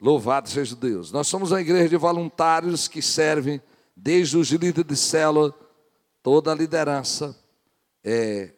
Louvado 0.00 0.48
seja 0.48 0.76
Deus. 0.76 1.10
Nós 1.10 1.26
somos 1.26 1.50
uma 1.50 1.60
igreja 1.60 1.88
de 1.88 1.96
voluntários 1.96 2.86
que 2.86 3.02
servem, 3.02 3.60
desde 3.96 4.36
os 4.36 4.50
líderes 4.50 4.86
de 4.86 4.96
célula, 4.96 5.52
toda 6.22 6.52
a 6.52 6.54
liderança, 6.54 7.36
é, 8.04 8.52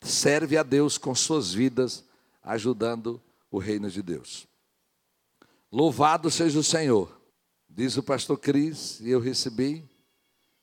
serve 0.00 0.58
a 0.58 0.62
Deus 0.62 0.98
com 0.98 1.14
suas 1.14 1.54
vidas, 1.54 2.04
ajudando 2.42 3.20
o 3.50 3.58
reino 3.58 3.88
de 3.88 4.02
Deus. 4.02 4.46
Louvado 5.70 6.30
seja 6.30 6.58
o 6.58 6.64
Senhor. 6.64 7.18
Diz 7.68 7.96
o 7.96 8.02
pastor 8.02 8.38
Cris, 8.38 9.00
e 9.00 9.08
eu 9.10 9.20
recebi, 9.20 9.88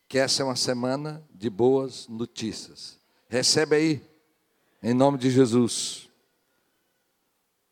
que 0.08 0.18
essa 0.18 0.42
é 0.42 0.46
uma 0.46 0.56
semana 0.56 1.24
de 1.34 1.50
boas 1.50 2.08
notícias. 2.08 3.00
Recebe 3.28 3.76
aí, 3.76 4.02
em 4.82 4.94
nome 4.94 5.18
de 5.18 5.30
Jesus. 5.30 6.09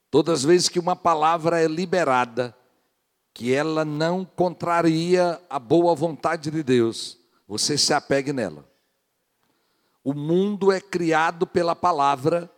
Todas 0.09 0.39
as 0.39 0.45
vezes 0.45 0.69
que 0.69 0.79
uma 0.79 0.95
palavra 0.95 1.61
é 1.61 1.67
liberada, 1.67 2.55
que 3.33 3.53
ela 3.53 3.83
não 3.83 4.25
contraria 4.25 5.39
a 5.49 5.59
boa 5.59 5.93
vontade 5.93 6.49
de 6.49 6.63
Deus, 6.63 7.19
você 7.47 7.77
se 7.77 7.93
apegue 7.93 8.33
nela. 8.33 8.67
O 10.03 10.13
mundo 10.13 10.71
é 10.71 10.79
criado 10.79 11.45
pela 11.45 11.75
palavra, 11.75 12.49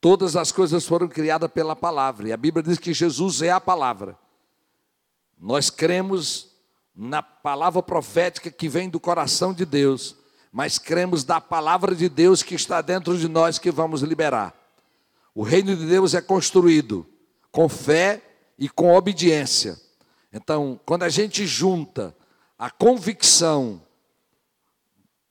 todas 0.00 0.34
as 0.34 0.50
coisas 0.50 0.86
foram 0.86 1.06
criadas 1.06 1.50
pela 1.50 1.76
palavra, 1.76 2.28
e 2.28 2.32
a 2.32 2.36
Bíblia 2.36 2.62
diz 2.62 2.78
que 2.78 2.94
Jesus 2.94 3.42
é 3.42 3.50
a 3.50 3.60
palavra. 3.60 4.18
Nós 5.38 5.70
cremos 5.70 6.50
na 6.94 7.22
palavra 7.22 7.82
profética 7.82 8.50
que 8.50 8.68
vem 8.68 8.88
do 8.88 8.98
coração 8.98 9.52
de 9.52 9.64
Deus, 9.64 10.16
mas 10.50 10.78
cremos 10.78 11.22
da 11.22 11.40
palavra 11.40 11.94
de 11.94 12.08
Deus 12.08 12.42
que 12.42 12.54
está 12.54 12.80
dentro 12.80 13.16
de 13.16 13.28
nós 13.28 13.58
que 13.58 13.70
vamos 13.70 14.02
liberar. 14.02 14.59
O 15.34 15.42
reino 15.42 15.76
de 15.76 15.86
Deus 15.86 16.14
é 16.14 16.20
construído 16.20 17.06
com 17.50 17.68
fé 17.68 18.22
e 18.58 18.68
com 18.68 18.94
obediência. 18.94 19.80
Então, 20.32 20.78
quando 20.84 21.02
a 21.02 21.08
gente 21.08 21.46
junta 21.46 22.16
a 22.58 22.70
convicção 22.70 23.82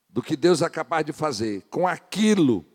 do 0.09 0.21
que 0.21 0.35
Deus 0.35 0.61
é 0.61 0.69
capaz 0.69 1.05
de 1.05 1.13
fazer 1.13 1.61
com 1.69 1.87
aquilo 1.87 2.65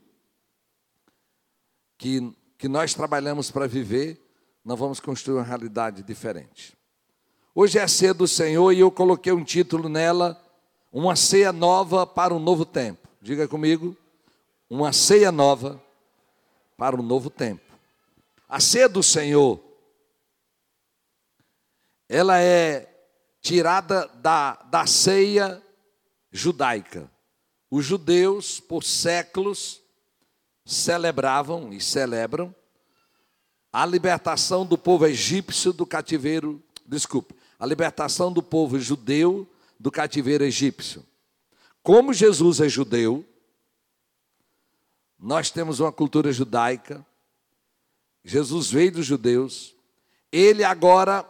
que, 1.99 2.33
que 2.57 2.69
nós 2.69 2.95
trabalhamos 2.95 3.51
para 3.51 3.67
viver, 3.67 4.21
nós 4.65 4.79
vamos 4.79 5.01
construir 5.01 5.37
uma 5.37 5.43
realidade 5.43 6.03
diferente. 6.03 6.77
Hoje 7.55 7.79
é 7.79 7.83
a 7.83 7.89
ceia 7.89 8.15
do 8.15 8.27
Senhor 8.27 8.73
e 8.73 8.81
eu 8.81 8.91
coloquei 8.91 9.33
um 9.33 9.45
título 9.45 9.89
nela, 9.89 10.41
uma 10.93 11.17
ceia 11.17 11.53
nova 11.53 12.07
para 12.07 12.35
um 12.35 12.39
novo 12.39 12.65
tempo. 12.65 13.09
Diga 13.21 13.47
comigo, 13.49 13.97
uma 14.69 14.93
ceia 14.93 15.31
nova 15.31 15.83
para 16.77 16.97
um 16.97 17.03
novo 17.03 17.31
tempo. 17.31 17.63
A 18.49 18.61
ceia 18.61 18.89
do 18.89 19.03
Senhor, 19.03 19.61
ela 22.09 22.41
é 22.41 22.91
tirada 23.41 24.07
da, 24.17 24.55
da 24.71 24.87
ceia 24.87 25.63
judaica. 26.31 27.11
Os 27.71 27.85
judeus, 27.85 28.61
por 28.61 28.85
séculos, 28.85 29.81
celebravam 30.65 31.73
e 31.73 31.81
celebram 31.81 32.55
a 33.73 33.85
libertação 33.85 34.65
do 34.65 34.79
povo 34.79 35.05
egípcio 35.05 35.73
do 35.73 35.85
cativeiro, 35.85 36.63
desculpe, 36.87 37.35
a 37.59 37.67
libertação 37.67 38.33
do 38.33 38.43
povo 38.43 38.79
judeu 38.79 39.49
do 39.81 39.91
cativeiro 39.91 40.45
egípcio. 40.45 41.05
Como 41.83 42.15
Jesus 42.15 42.61
é 42.61 42.69
judeu, 42.69 43.25
nós 45.25 45.51
temos 45.51 45.81
uma 45.81 45.91
cultura 45.91 46.31
judaica. 46.31 47.05
Jesus 48.23 48.71
veio 48.71 48.93
dos 48.93 49.07
judeus. 49.07 49.75
Ele 50.31 50.63
agora 50.63 51.27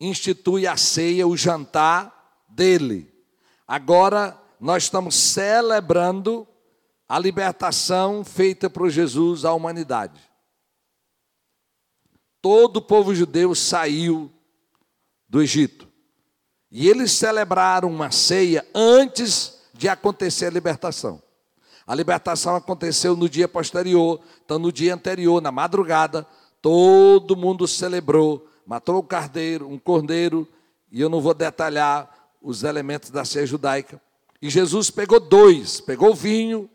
institui 0.00 0.64
a 0.64 0.76
ceia, 0.76 1.26
o 1.26 1.36
jantar 1.36 2.44
dele. 2.48 3.12
Agora 3.66 4.40
nós 4.60 4.84
estamos 4.84 5.16
celebrando 5.16 6.46
a 7.08 7.18
libertação 7.18 8.24
feita 8.24 8.70
por 8.70 8.88
Jesus 8.88 9.44
à 9.44 9.52
humanidade. 9.52 10.20
Todo 12.40 12.76
o 12.76 12.82
povo 12.82 13.12
judeu 13.12 13.56
saiu 13.56 14.32
do 15.28 15.42
Egito. 15.42 15.88
E 16.70 16.88
eles 16.88 17.10
celebraram 17.10 17.90
uma 17.90 18.12
ceia 18.12 18.64
antes 18.72 19.60
de 19.74 19.88
acontecer 19.88 20.46
a 20.46 20.50
libertação. 20.50 21.21
A 21.86 21.94
libertação 21.94 22.54
aconteceu 22.54 23.16
no 23.16 23.28
dia 23.28 23.48
posterior, 23.48 24.20
então 24.44 24.58
no 24.58 24.72
dia 24.72 24.94
anterior, 24.94 25.42
na 25.42 25.50
madrugada, 25.50 26.26
todo 26.60 27.36
mundo 27.36 27.66
celebrou, 27.66 28.48
matou 28.66 29.00
um 29.00 29.06
carneiro, 29.06 29.68
um 29.68 29.78
cordeiro, 29.78 30.46
e 30.90 31.00
eu 31.00 31.08
não 31.08 31.20
vou 31.20 31.34
detalhar 31.34 32.08
os 32.40 32.62
elementos 32.62 33.10
da 33.10 33.24
ceia 33.24 33.46
judaica. 33.46 34.00
E 34.40 34.48
Jesus 34.48 34.90
pegou 34.90 35.18
dois, 35.18 35.80
pegou 35.80 36.10
o 36.10 36.14
vinho, 36.14 36.70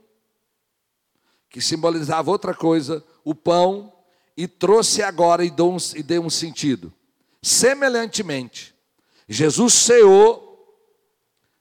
que 1.49 1.61
simbolizava 1.61 2.29
outra 2.29 2.53
coisa, 2.53 3.03
o 3.23 3.33
pão, 3.33 3.93
e 4.35 4.47
trouxe 4.47 5.01
agora 5.01 5.43
e 5.43 5.49
deu 5.49 5.71
um, 5.71 5.77
e 5.95 6.03
deu 6.03 6.21
um 6.21 6.29
sentido. 6.29 6.93
Semelhantemente, 7.41 8.75
Jesus 9.27 9.73
ceou 9.73 10.47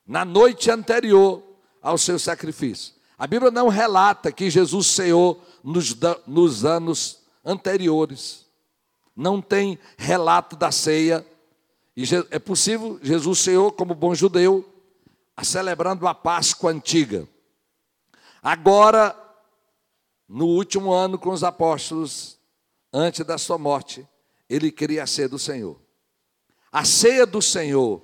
na 0.06 0.24
noite 0.24 0.70
anterior 0.70 1.42
ao 1.80 1.96
seu 1.96 2.18
sacrifício. 2.18 2.95
A 3.18 3.26
Bíblia 3.26 3.50
não 3.50 3.68
relata 3.68 4.30
que 4.30 4.50
Jesus 4.50 4.88
ceou 4.88 5.42
nos, 5.64 5.96
nos 6.26 6.64
anos 6.64 7.22
anteriores. 7.44 8.44
Não 9.14 9.40
tem 9.40 9.78
relato 9.96 10.54
da 10.54 10.70
ceia. 10.70 11.26
E 11.96 12.04
é 12.30 12.38
possível, 12.38 13.00
Jesus 13.02 13.38
ceou 13.38 13.72
como 13.72 13.94
bom 13.94 14.14
judeu, 14.14 14.70
celebrando 15.42 16.06
a 16.06 16.14
Páscoa 16.14 16.70
antiga. 16.70 17.26
Agora, 18.42 19.16
no 20.28 20.46
último 20.46 20.92
ano 20.92 21.18
com 21.18 21.30
os 21.30 21.42
apóstolos, 21.42 22.38
antes 22.92 23.24
da 23.24 23.38
sua 23.38 23.56
morte, 23.56 24.06
ele 24.48 24.70
queria 24.70 25.04
a 25.04 25.06
ceia 25.06 25.28
do 25.28 25.38
Senhor. 25.38 25.80
A 26.70 26.84
ceia 26.84 27.24
do 27.24 27.40
Senhor 27.40 28.02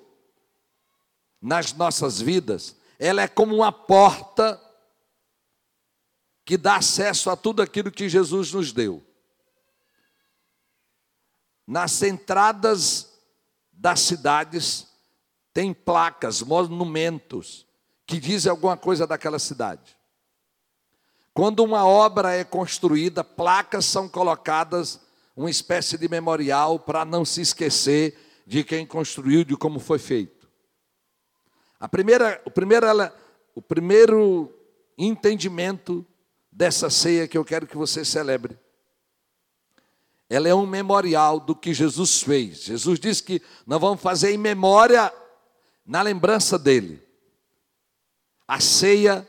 nas 1.41 1.75
nossas 1.75 2.21
vidas, 2.21 2.77
ela 2.99 3.21
é 3.21 3.29
como 3.29 3.57
uma 3.57 3.73
porta 3.73 4.59
que 6.53 6.59
dá 6.59 6.77
acesso 6.77 7.31
a 7.31 7.35
tudo 7.35 7.63
aquilo 7.63 7.91
que 7.91 8.11
Jesus 8.11 8.53
nos 8.53 8.73
deu. 8.73 9.03
Nas 11.67 12.03
entradas 12.03 13.11
das 13.73 14.01
cidades 14.01 14.87
tem 15.55 15.73
placas, 15.73 16.43
monumentos 16.43 17.67
que 18.07 18.21
dizem 18.21 18.51
alguma 18.51 18.77
coisa 18.77 19.07
daquela 19.07 19.39
cidade. 19.39 19.97
Quando 21.33 21.65
uma 21.65 21.87
obra 21.87 22.35
é 22.35 22.45
construída, 22.45 23.25
placas 23.25 23.87
são 23.87 24.07
colocadas, 24.07 25.01
uma 25.35 25.49
espécie 25.49 25.97
de 25.97 26.07
memorial 26.07 26.79
para 26.79 27.03
não 27.03 27.25
se 27.25 27.41
esquecer 27.41 28.43
de 28.47 28.63
quem 28.63 28.85
construiu, 28.85 29.43
de 29.43 29.57
como 29.57 29.81
foi 29.81 29.99
feito. 29.99 30.47
A 31.81 31.89
primeira, 31.89 32.43
o 32.45 32.51
primeiro, 32.51 32.87
o 33.55 33.63
primeiro 33.63 34.55
entendimento 34.99 36.07
dessa 36.53 36.91
ceia 36.91 37.27
que 37.27 37.39
eu 37.39 37.45
quero 37.45 37.67
que 37.67 37.77
você 37.77 38.05
celebre. 38.05 38.59
Ela 40.29 40.49
é 40.49 40.55
um 40.55 40.67
memorial 40.67 41.41
do 41.41 41.57
que 41.57 41.73
Jesus 41.73 42.23
fez. 42.23 42.65
Jesus 42.65 43.01
disse 43.01 43.23
que 43.23 43.43
nós 43.67 43.81
vamos 43.81 44.01
fazer 44.01 44.33
em 44.33 44.39
memória, 44.39 45.13
na 45.85 46.03
lembrança 46.03 46.59
dele. 46.59 47.03
A 48.47 48.61
ceia 48.61 49.27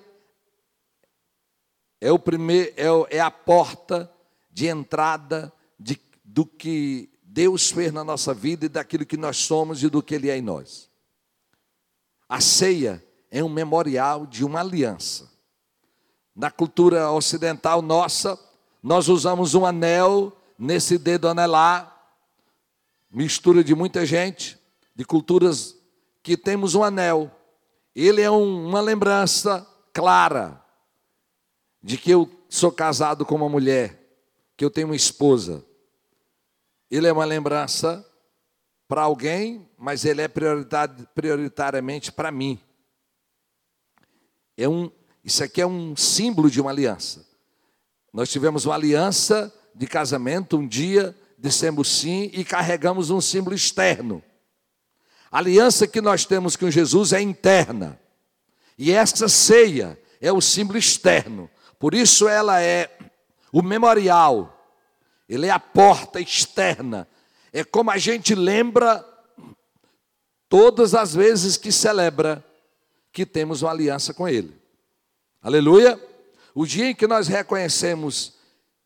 é, 2.04 2.12
o 2.12 2.20
primeiro, 2.20 2.74
é, 3.10 3.18
é 3.18 3.20
a 3.22 3.32
porta 3.32 4.12
de 4.52 4.68
entrada 4.68 5.52
de, 5.80 5.98
do 6.22 6.46
que 6.46 7.10
Deus 7.24 7.72
fez 7.72 7.94
na 7.94 8.04
nossa 8.04 8.34
vida 8.34 8.66
e 8.66 8.70
daquilo 8.70 9.06
que 9.06 9.16
nós 9.16 9.38
somos 9.38 9.82
e 9.82 9.90
do 9.90 10.04
que 10.04 10.14
Ele 10.14 10.30
é 10.30 10.38
em 10.38 10.42
nós. 10.42 10.90
A 12.28 12.42
ceia 12.42 13.02
é 13.32 13.42
um 13.42 13.48
memorial 13.48 14.26
de 14.26 14.44
uma 14.44 14.60
aliança. 14.60 15.33
Na 16.36 16.50
cultura 16.50 17.12
ocidental 17.12 17.82
nossa, 17.82 18.40
nós 18.82 19.08
usamos 19.08 19.54
um 19.54 19.66
anel 19.66 20.36
nesse 20.58 20.98
dedo 20.98 21.28
anelar, 21.28 21.92
mistura 23.10 23.64
de 23.64 23.76
muita 23.76 24.06
gente, 24.06 24.58
de 24.96 25.06
culturas 25.06 25.78
que 26.22 26.36
temos 26.36 26.76
um 26.76 26.84
anel. 26.84 27.32
Ele 27.96 28.22
é 28.22 28.32
um, 28.32 28.68
uma 28.68 28.82
lembrança 28.82 29.68
clara 29.92 30.64
de 31.82 31.98
que 31.98 32.12
eu 32.12 32.30
sou 32.50 32.72
casado 32.72 33.26
com 33.26 33.36
uma 33.36 33.50
mulher, 33.50 34.00
que 34.58 34.66
eu 34.66 34.72
tenho 34.72 34.88
uma 34.88 34.96
esposa. 34.96 35.64
Ele 36.90 37.08
é 37.08 37.14
uma 37.14 37.26
lembrança 37.26 38.08
para 38.88 39.02
alguém, 39.02 39.70
mas 39.78 40.06
ele 40.06 40.22
é 40.22 40.28
prioritariamente 40.28 42.12
para 42.12 42.32
mim. 42.32 42.60
É 44.56 44.70
um, 44.70 44.92
isso 45.24 45.44
aqui 45.44 45.62
é 45.62 45.68
um 45.68 45.96
símbolo 45.96 46.50
de 46.50 46.60
uma 46.60 46.72
aliança. 46.72 47.26
Nós 48.12 48.30
tivemos 48.30 48.66
uma 48.66 48.76
aliança 48.76 49.54
de 49.74 49.88
casamento 49.88 50.58
um 50.58 50.68
dia 50.68 51.16
dissemos 51.44 51.90
sim 52.00 52.32
e 52.32 52.46
carregamos 52.46 53.10
um 53.10 53.20
símbolo 53.20 53.54
externo. 53.54 54.24
A 55.30 55.40
aliança 55.40 55.86
que 55.86 56.00
nós 56.00 56.24
temos 56.24 56.56
com 56.56 56.72
Jesus 56.72 57.12
é 57.12 57.20
interna. 57.20 58.00
E 58.78 58.94
essa 58.94 59.28
ceia 59.28 60.00
é 60.22 60.32
o 60.32 60.40
símbolo 60.40 60.80
externo. 60.80 61.50
Por 61.78 61.94
isso 61.94 62.30
ela 62.30 62.62
é 62.62 62.98
o 63.52 63.62
memorial. 63.62 64.58
Ele 65.28 65.48
é 65.48 65.50
a 65.50 65.60
porta 65.60 66.22
externa. 66.22 67.10
É 67.52 67.62
como 67.62 67.92
a 67.92 67.98
gente 67.98 68.34
lembra 68.34 69.06
todas 70.48 70.96
as 70.96 71.14
vezes 71.14 71.58
que 71.58 71.74
celebra 71.74 72.42
que 73.12 73.26
temos 73.26 73.64
uma 73.64 73.72
aliança 73.72 74.14
com 74.14 74.30
ele. 74.30 74.63
Aleluia! 75.44 76.02
O 76.56 76.66
dia 76.66 76.92
em 76.92 76.96
que 76.96 77.06
nós 77.06 77.28
reconhecemos 77.28 78.36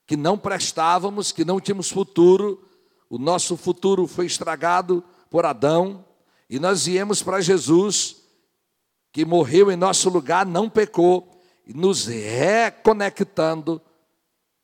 que 0.08 0.18
não 0.18 0.40
prestávamos, 0.40 1.32
que 1.32 1.46
não 1.46 1.60
tínhamos 1.60 1.92
futuro, 1.92 2.68
o 3.08 3.20
nosso 3.20 3.56
futuro 3.56 4.08
foi 4.08 4.26
estragado 4.26 5.04
por 5.30 5.46
Adão, 5.46 6.04
e 6.50 6.58
nós 6.58 6.88
viemos 6.88 7.22
para 7.22 7.42
Jesus, 7.42 8.24
que 9.12 9.24
morreu 9.24 9.70
em 9.72 9.76
nosso 9.76 10.10
lugar, 10.10 10.48
não 10.48 10.68
pecou, 10.68 11.40
e 11.64 11.76
nos 11.76 12.08
reconectando, 12.08 13.80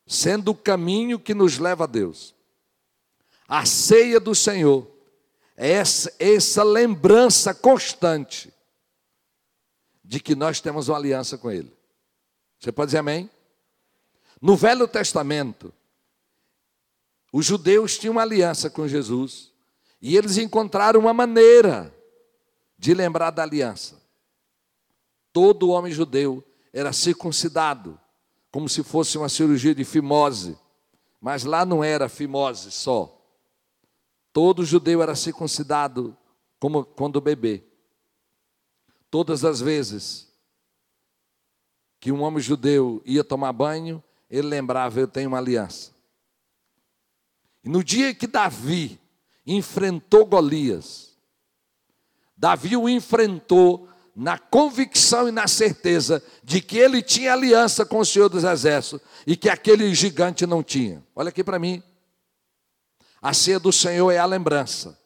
sendo 0.08 0.50
o 0.50 0.56
caminho 0.56 1.20
que 1.20 1.36
nos 1.36 1.60
leva 1.60 1.84
a 1.84 1.88
Deus. 1.88 2.34
A 3.48 3.68
ceia 3.68 4.20
do 4.20 4.34
Senhor 4.34 4.88
é 5.56 5.74
essa, 5.74 6.12
essa 6.18 6.64
lembrança 6.64 7.54
constante 7.54 8.52
de 10.04 10.20
que 10.20 10.34
nós 10.34 10.60
temos 10.60 10.88
uma 10.90 10.98
aliança 10.98 11.38
com 11.38 11.52
Ele. 11.52 11.83
Você 12.64 12.72
pode 12.72 12.88
dizer 12.88 13.00
amém? 13.00 13.30
No 14.42 14.56
Velho 14.56 14.88
Testamento, 14.88 15.74
os 17.30 17.46
judeus 17.46 17.98
tinham 17.98 18.14
uma 18.14 18.22
aliança 18.22 18.70
com 18.70 18.88
Jesus 18.88 19.52
e 20.02 20.16
eles 20.16 20.38
encontraram 20.38 21.02
uma 21.02 21.14
maneira 21.14 21.94
de 22.78 22.94
lembrar 22.94 23.32
da 23.32 23.44
aliança. 23.44 24.02
Todo 25.34 25.72
homem 25.72 25.92
judeu 25.92 26.42
era 26.72 26.94
circuncidado, 26.94 28.00
como 28.50 28.70
se 28.70 28.82
fosse 28.82 29.18
uma 29.18 29.28
cirurgia 29.28 29.76
de 29.76 29.84
fimose, 29.84 30.58
mas 31.20 31.44
lá 31.44 31.66
não 31.66 31.84
era 31.84 32.08
fimose 32.08 32.72
só. 32.72 33.22
Todo 34.32 34.64
judeu 34.64 35.02
era 35.02 35.16
circuncidado 35.16 36.16
como 36.62 36.86
quando 36.86 37.20
bebê. 37.20 37.62
Todas 39.12 39.44
as 39.44 39.60
vezes 39.60 40.33
que 42.04 42.12
um 42.12 42.22
homem 42.22 42.42
judeu 42.42 43.02
ia 43.06 43.24
tomar 43.24 43.54
banho, 43.54 44.04
ele 44.30 44.50
lembrava: 44.50 45.00
Eu 45.00 45.08
tenho 45.08 45.30
uma 45.30 45.38
aliança. 45.38 45.92
E 47.64 47.70
no 47.70 47.82
dia 47.82 48.14
que 48.14 48.28
Davi 48.28 49.00
enfrentou 49.48 50.26
Golias, 50.26 51.14
Davi 52.36 52.76
o 52.76 52.90
enfrentou 52.90 53.88
na 54.14 54.38
convicção 54.38 55.30
e 55.30 55.32
na 55.32 55.48
certeza 55.48 56.22
de 56.44 56.60
que 56.60 56.78
ele 56.78 57.02
tinha 57.02 57.32
aliança 57.32 57.86
com 57.86 58.00
o 58.00 58.06
Senhor 58.06 58.28
dos 58.28 58.44
Exércitos 58.44 59.00
e 59.26 59.38
que 59.38 59.48
aquele 59.48 59.96
gigante 59.96 60.46
não 60.46 60.62
tinha. 60.62 61.02
Olha 61.16 61.30
aqui 61.30 61.42
para 61.42 61.58
mim. 61.58 61.82
A 63.22 63.34
ceia 63.34 63.62
do 63.62 63.72
Senhor 63.72 64.12
é 64.12 64.18
a 64.18 64.26
lembrança 64.26 65.00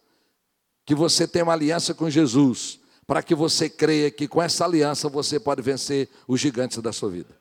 que 0.83 0.95
você 0.95 1.27
tem 1.27 1.43
uma 1.43 1.53
aliança 1.53 1.93
com 1.93 2.09
Jesus, 2.09 2.79
para 3.07 3.23
que 3.23 3.33
você 3.33 3.69
creia 3.69 4.11
que 4.11 4.27
com 4.27 4.41
essa 4.41 4.65
aliança 4.65 5.07
você 5.07 5.39
pode 5.39 5.61
vencer 5.61 6.09
os 6.27 6.41
gigantes 6.41 6.79
da 6.79 6.91
sua 6.91 7.09
vida. 7.09 7.39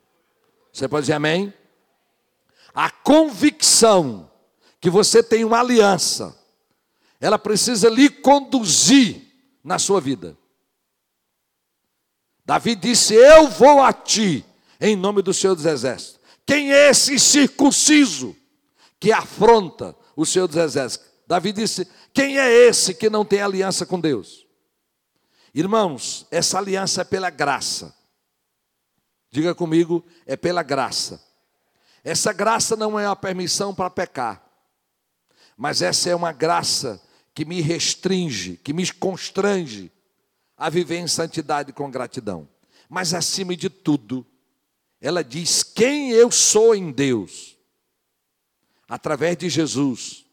Você 0.71 0.87
pode 0.87 1.03
dizer 1.03 1.13
amém? 1.13 1.53
A 2.73 2.89
convicção 2.89 4.31
que 4.79 4.89
você 4.89 5.21
tem 5.21 5.43
uma 5.43 5.59
aliança, 5.59 6.37
ela 7.19 7.37
precisa 7.37 7.89
lhe 7.89 8.09
conduzir 8.09 9.21
na 9.61 9.77
sua 9.77 9.99
vida. 9.99 10.37
Davi 12.45 12.73
disse: 12.73 13.13
Eu 13.13 13.49
vou 13.49 13.81
a 13.81 13.91
ti, 13.91 14.45
em 14.79 14.95
nome 14.95 15.21
do 15.21 15.33
Senhor 15.33 15.53
dos 15.53 15.65
Exércitos. 15.65 16.21
Quem 16.45 16.71
é 16.71 16.89
esse 16.89 17.19
circunciso 17.19 18.33
que 18.97 19.11
afronta 19.11 19.93
o 20.15 20.25
Senhor 20.25 20.47
dos 20.47 20.55
Exércitos? 20.55 21.05
Davi 21.27 21.51
disse: 21.51 21.85
Quem 22.13 22.39
é 22.39 22.49
esse 22.49 22.93
que 22.93 23.09
não 23.09 23.25
tem 23.25 23.41
aliança 23.41 23.85
com 23.85 23.99
Deus? 23.99 24.46
Irmãos, 25.57 26.27
essa 26.29 26.59
aliança 26.59 27.01
é 27.01 27.03
pela 27.03 27.31
graça. 27.31 27.91
Diga 29.31 29.55
comigo, 29.55 30.05
é 30.27 30.37
pela 30.37 30.61
graça. 30.61 31.19
Essa 32.03 32.31
graça 32.31 32.75
não 32.75 32.99
é 32.99 33.09
uma 33.09 33.15
permissão 33.15 33.73
para 33.73 33.89
pecar, 33.89 34.47
mas 35.57 35.81
essa 35.81 36.11
é 36.11 36.15
uma 36.15 36.31
graça 36.31 37.01
que 37.33 37.43
me 37.43 37.59
restringe, 37.59 38.57
que 38.57 38.71
me 38.71 38.87
constrange 38.93 39.91
a 40.55 40.69
viver 40.69 40.97
em 40.97 41.07
santidade 41.07 41.73
com 41.73 41.89
gratidão. 41.89 42.47
Mas 42.87 43.15
acima 43.15 43.57
de 43.57 43.67
tudo, 43.67 44.23
ela 45.01 45.23
diz 45.23 45.63
quem 45.63 46.11
eu 46.11 46.29
sou 46.29 46.75
em 46.75 46.91
Deus. 46.91 47.57
Através 48.87 49.35
de 49.35 49.49
Jesus, 49.49 50.23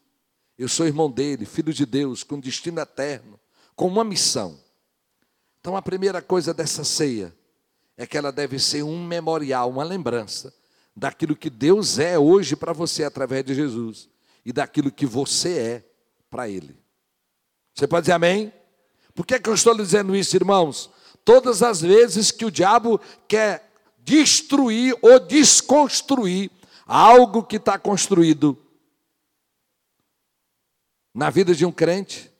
eu 0.55 0.69
sou 0.69 0.85
irmão 0.85 1.09
dele, 1.09 1.47
filho 1.47 1.73
de 1.73 1.87
Deus, 1.87 2.23
com 2.23 2.39
destino 2.39 2.79
eterno, 2.79 3.39
com 3.75 3.87
uma 3.87 4.03
missão. 4.03 4.63
Então 5.65 5.75
a 5.75 5.81
primeira 5.81 6.21
coisa 6.21 6.53
dessa 6.53 6.83
ceia 6.83 7.35
é 7.97 8.05
que 8.05 8.15
ela 8.15 8.31
deve 8.31 8.59
ser 8.59 8.83
um 8.83 9.03
memorial, 9.03 9.67
uma 9.71 9.83
lembrança 9.83 10.53
daquilo 10.95 11.35
que 11.35 11.49
Deus 11.49 11.97
é 11.97 12.19
hoje 12.19 12.55
para 12.55 12.71
você 12.71 13.03
através 13.03 13.43
de 13.43 13.55
Jesus 13.55 14.07
e 14.45 14.53
daquilo 14.53 14.91
que 14.91 15.07
você 15.07 15.57
é 15.57 15.83
para 16.29 16.47
Ele. 16.47 16.77
Você 17.73 17.87
pode 17.87 18.03
dizer 18.03 18.11
amém? 18.11 18.53
Por 19.15 19.25
que, 19.25 19.39
que 19.39 19.49
eu 19.49 19.55
estou 19.55 19.73
lhe 19.73 19.81
dizendo 19.81 20.15
isso, 20.15 20.35
irmãos? 20.35 20.91
Todas 21.23 21.63
as 21.63 21.81
vezes 21.81 22.29
que 22.29 22.45
o 22.45 22.51
diabo 22.51 23.01
quer 23.27 23.67
destruir 23.97 24.95
ou 25.01 25.19
desconstruir 25.19 26.51
algo 26.85 27.41
que 27.41 27.55
está 27.55 27.79
construído 27.79 28.55
na 31.11 31.31
vida 31.31 31.55
de 31.55 31.65
um 31.65 31.71
crente, 31.71 32.31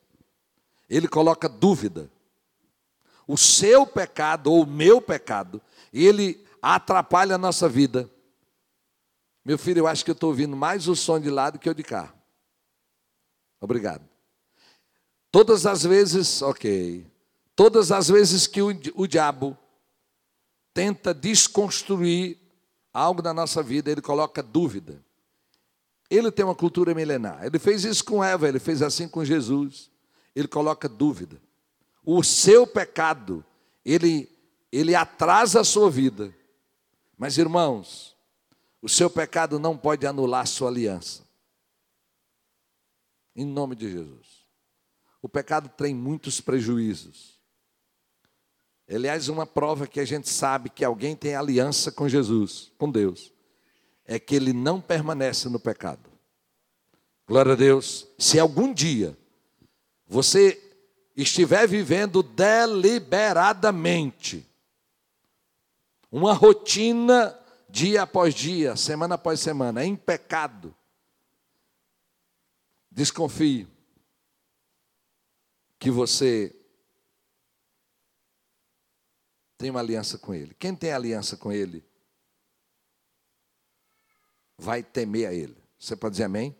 ele 0.87 1.07
coloca 1.07 1.49
dúvida, 1.49 2.07
o 3.27 3.37
seu 3.37 3.85
pecado 3.85 4.51
ou 4.51 4.63
o 4.63 4.67
meu 4.67 5.01
pecado, 5.01 5.61
ele 5.91 6.45
atrapalha 6.61 7.35
a 7.35 7.39
nossa 7.39 7.67
vida. 7.67 8.09
Meu 9.43 9.57
filho, 9.57 9.79
eu 9.79 9.87
acho 9.87 10.03
que 10.03 10.11
eu 10.11 10.15
estou 10.15 10.29
ouvindo 10.29 10.55
mais 10.55 10.87
o 10.87 10.95
som 10.95 11.19
de 11.19 11.29
lá 11.29 11.49
do 11.49 11.59
que 11.59 11.69
o 11.69 11.73
de 11.73 11.83
cá. 11.83 12.13
Obrigado. 13.59 14.07
Todas 15.31 15.65
as 15.65 15.83
vezes, 15.83 16.41
ok. 16.41 17.05
Todas 17.55 17.91
as 17.91 18.07
vezes 18.07 18.47
que 18.47 18.61
o, 18.61 18.69
o 18.95 19.07
diabo 19.07 19.57
tenta 20.73 21.13
desconstruir 21.13 22.37
algo 22.93 23.21
na 23.21 23.33
nossa 23.33 23.61
vida, 23.61 23.91
ele 23.91 24.01
coloca 24.01 24.41
dúvida. 24.41 25.03
Ele 26.09 26.31
tem 26.31 26.45
uma 26.45 26.55
cultura 26.55 26.93
milenar. 26.93 27.43
Ele 27.43 27.57
fez 27.57 27.83
isso 27.83 28.03
com 28.03 28.23
Eva, 28.23 28.47
ele 28.47 28.59
fez 28.59 28.81
assim 28.81 29.07
com 29.07 29.23
Jesus. 29.25 29.89
Ele 30.35 30.47
coloca 30.47 30.87
dúvida 30.87 31.41
o 32.05 32.23
seu 32.23 32.67
pecado, 32.67 33.43
ele, 33.83 34.29
ele 34.71 34.93
atrasa 34.93 35.61
a 35.61 35.63
sua 35.63 35.89
vida. 35.89 36.33
Mas, 37.17 37.37
irmãos, 37.37 38.15
o 38.81 38.87
seu 38.87 39.09
pecado 39.09 39.57
não 39.57 39.75
pode 39.75 40.05
anular 40.05 40.41
a 40.41 40.45
sua 40.45 40.69
aliança. 40.69 41.23
Em 43.35 43.45
nome 43.45 43.75
de 43.75 43.91
Jesus. 43.91 44.45
O 45.21 45.27
pecado 45.27 45.67
tem 45.69 45.95
muitos 45.95 46.39
prejuízos. 46.39 47.39
Aliás, 48.87 49.27
uma 49.27 49.47
prova 49.47 49.87
que 49.87 49.99
a 49.99 50.05
gente 50.05 50.29
sabe 50.29 50.69
que 50.69 50.85
alguém 50.85 51.15
tem 51.15 51.35
aliança 51.35 51.91
com 51.91 52.07
Jesus, 52.07 52.71
com 52.77 52.91
Deus, 52.91 53.33
é 54.05 54.19
que 54.19 54.35
ele 54.35 54.53
não 54.53 54.79
permanece 54.79 55.49
no 55.49 55.59
pecado. 55.59 56.11
Glória 57.27 57.53
a 57.53 57.55
Deus. 57.55 58.07
Se 58.19 58.39
algum 58.39 58.71
dia 58.71 59.17
você 60.07 60.64
estiver 61.15 61.67
vivendo 61.67 62.21
deliberadamente 62.21 64.45
uma 66.11 66.33
rotina 66.33 67.39
dia 67.69 68.03
após 68.03 68.33
dia, 68.33 68.75
semana 68.75 69.15
após 69.15 69.39
semana, 69.39 69.83
em 69.83 69.95
pecado, 69.95 70.75
desconfie 72.91 73.67
que 75.79 75.91
você 75.91 76.55
tem 79.57 79.69
uma 79.69 79.79
aliança 79.79 80.17
com 80.17 80.33
Ele. 80.33 80.55
Quem 80.57 80.75
tem 80.75 80.91
aliança 80.91 81.37
com 81.37 81.51
Ele 81.51 81.83
vai 84.57 84.83
temer 84.83 85.27
a 85.27 85.33
Ele. 85.33 85.57
Você 85.77 85.95
pode 85.95 86.13
dizer 86.13 86.25
amém? 86.25 86.55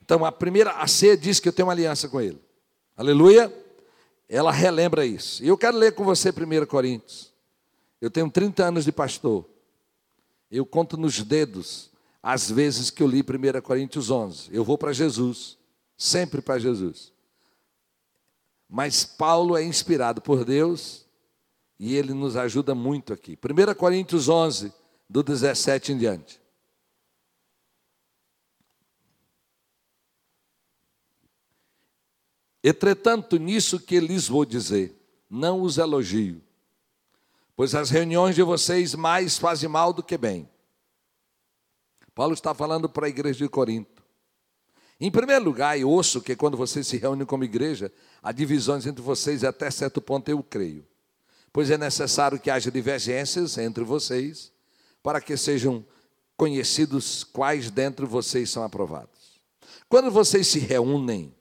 Então 0.00 0.24
a 0.24 0.30
primeira, 0.30 0.70
a 0.72 0.86
ceia 0.86 1.16
diz 1.16 1.40
que 1.40 1.48
eu 1.48 1.52
tenho 1.52 1.66
uma 1.66 1.72
aliança 1.72 2.08
com 2.08 2.20
Ele. 2.20 2.40
Aleluia 2.96 3.65
ela 4.28 4.50
relembra 4.50 5.06
isso. 5.06 5.42
E 5.44 5.48
eu 5.48 5.56
quero 5.56 5.76
ler 5.76 5.94
com 5.94 6.04
você 6.04 6.30
1 6.30 6.66
Coríntios. 6.66 7.32
Eu 8.00 8.10
tenho 8.10 8.30
30 8.30 8.64
anos 8.64 8.84
de 8.84 8.92
pastor. 8.92 9.48
Eu 10.50 10.66
conto 10.66 10.96
nos 10.96 11.22
dedos 11.22 11.90
as 12.22 12.50
vezes 12.50 12.90
que 12.90 13.02
eu 13.02 13.06
li 13.06 13.22
1 13.22 13.60
Coríntios 13.62 14.10
11. 14.10 14.48
Eu 14.52 14.64
vou 14.64 14.76
para 14.76 14.92
Jesus, 14.92 15.56
sempre 15.96 16.40
para 16.40 16.58
Jesus. 16.58 17.12
Mas 18.68 19.04
Paulo 19.04 19.56
é 19.56 19.62
inspirado 19.62 20.20
por 20.20 20.44
Deus 20.44 21.06
e 21.78 21.94
ele 21.94 22.12
nos 22.12 22.36
ajuda 22.36 22.74
muito 22.74 23.12
aqui. 23.12 23.38
1 23.38 23.74
Coríntios 23.74 24.28
11, 24.28 24.72
do 25.08 25.22
17 25.22 25.92
em 25.92 25.98
diante. 25.98 26.40
Entretanto, 32.68 33.36
nisso 33.36 33.78
que 33.78 34.00
lhes 34.00 34.26
vou 34.26 34.44
dizer, 34.44 35.00
não 35.30 35.62
os 35.62 35.78
elogio, 35.78 36.42
pois 37.54 37.76
as 37.76 37.90
reuniões 37.90 38.34
de 38.34 38.42
vocês 38.42 38.92
mais 38.92 39.38
fazem 39.38 39.68
mal 39.68 39.92
do 39.92 40.02
que 40.02 40.18
bem. 40.18 40.50
Paulo 42.12 42.34
está 42.34 42.52
falando 42.52 42.88
para 42.88 43.06
a 43.06 43.08
igreja 43.08 43.44
de 43.44 43.48
Corinto. 43.48 44.02
Em 44.98 45.12
primeiro 45.12 45.44
lugar, 45.44 45.78
eu 45.78 45.88
ouço 45.88 46.20
que 46.20 46.34
quando 46.34 46.56
vocês 46.56 46.88
se 46.88 46.96
reúnem 46.96 47.24
como 47.24 47.44
igreja, 47.44 47.92
há 48.20 48.32
divisões 48.32 48.84
entre 48.84 49.00
vocês 49.00 49.44
e 49.44 49.46
até 49.46 49.70
certo 49.70 50.00
ponto 50.00 50.28
eu 50.28 50.42
creio. 50.42 50.84
Pois 51.52 51.70
é 51.70 51.78
necessário 51.78 52.40
que 52.40 52.50
haja 52.50 52.68
divergências 52.68 53.58
entre 53.58 53.84
vocês, 53.84 54.50
para 55.04 55.20
que 55.20 55.36
sejam 55.36 55.86
conhecidos 56.36 57.22
quais 57.22 57.70
dentre 57.70 58.04
vocês 58.04 58.50
são 58.50 58.64
aprovados. 58.64 59.40
Quando 59.88 60.10
vocês 60.10 60.48
se 60.48 60.58
reúnem, 60.58 61.32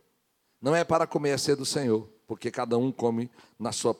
não 0.65 0.75
é 0.75 0.83
para 0.83 1.05
comer 1.05 1.33
a 1.33 1.37
ceia 1.37 1.55
do 1.55 1.63
Senhor, 1.63 2.09
porque 2.25 2.49
cada 2.49 2.75
um 2.75 2.91
come 2.91 3.29
na 3.59 3.71
sua, 3.71 3.95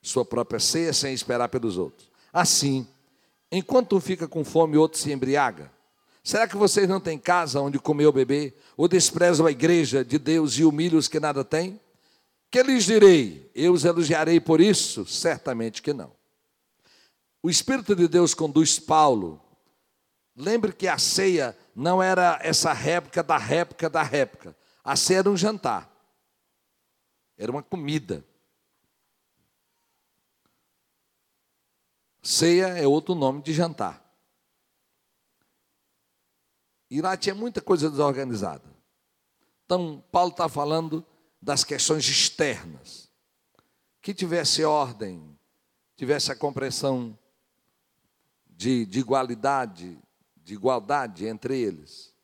sua 0.00 0.24
própria 0.24 0.58
ceia 0.58 0.90
sem 0.90 1.12
esperar 1.12 1.50
pelos 1.50 1.76
outros. 1.76 2.10
Assim, 2.32 2.88
enquanto 3.52 3.94
um 3.94 4.00
fica 4.00 4.26
com 4.26 4.42
fome, 4.42 4.78
outro 4.78 4.98
se 4.98 5.12
embriaga. 5.12 5.70
Será 6.24 6.48
que 6.48 6.56
vocês 6.56 6.88
não 6.88 6.98
têm 6.98 7.18
casa 7.18 7.60
onde 7.60 7.78
comer 7.78 8.06
ou 8.06 8.12
beber? 8.12 8.58
Ou 8.74 8.88
desprezam 8.88 9.44
a 9.44 9.50
igreja 9.50 10.02
de 10.02 10.18
Deus 10.18 10.54
e 10.54 10.64
humilham 10.64 10.98
os 10.98 11.08
que 11.08 11.20
nada 11.20 11.44
têm? 11.44 11.78
Que 12.50 12.62
lhes 12.62 12.84
direi? 12.84 13.50
Eu 13.54 13.74
os 13.74 13.84
elogiarei 13.84 14.40
por 14.40 14.62
isso? 14.62 15.04
Certamente 15.04 15.82
que 15.82 15.92
não. 15.92 16.10
O 17.42 17.50
Espírito 17.50 17.94
de 17.94 18.08
Deus 18.08 18.32
conduz 18.32 18.78
Paulo. 18.78 19.38
Lembre 20.34 20.72
que 20.72 20.88
a 20.88 20.96
ceia 20.96 21.54
não 21.76 22.02
era 22.02 22.38
essa 22.42 22.72
réplica 22.72 23.22
da 23.22 23.36
réplica 23.36 23.90
da 23.90 24.02
réplica. 24.02 24.56
A 24.82 24.96
ceia 24.96 25.18
era 25.18 25.28
um 25.28 25.36
jantar. 25.36 25.97
Era 27.38 27.52
uma 27.52 27.62
comida. 27.62 28.24
Ceia 32.20 32.66
é 32.76 32.86
outro 32.86 33.14
nome 33.14 33.40
de 33.40 33.54
jantar. 33.54 34.04
E 36.90 37.00
lá 37.00 37.16
tinha 37.16 37.34
muita 37.34 37.60
coisa 37.60 37.88
desorganizada. 37.88 38.64
Então, 39.64 40.02
Paulo 40.10 40.32
está 40.32 40.48
falando 40.48 41.06
das 41.40 41.62
questões 41.62 42.06
externas. 42.08 43.08
Que 44.02 44.12
tivesse 44.12 44.64
ordem, 44.64 45.38
tivesse 45.96 46.32
a 46.32 46.36
compreensão 46.36 47.16
de, 48.48 48.84
de 48.86 48.98
igualdade, 48.98 49.98
de 50.36 50.54
igualdade 50.54 51.26
entre 51.26 51.58
eles. 51.60 52.14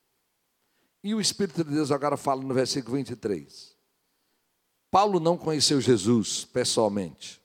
E 1.02 1.14
o 1.14 1.20
Espírito 1.20 1.62
de 1.62 1.70
Deus 1.70 1.92
agora 1.92 2.16
fala 2.16 2.42
no 2.42 2.54
versículo 2.54 2.96
23. 2.96 3.73
Paulo 4.94 5.18
não 5.18 5.36
conheceu 5.36 5.80
Jesus 5.80 6.44
pessoalmente. 6.44 7.42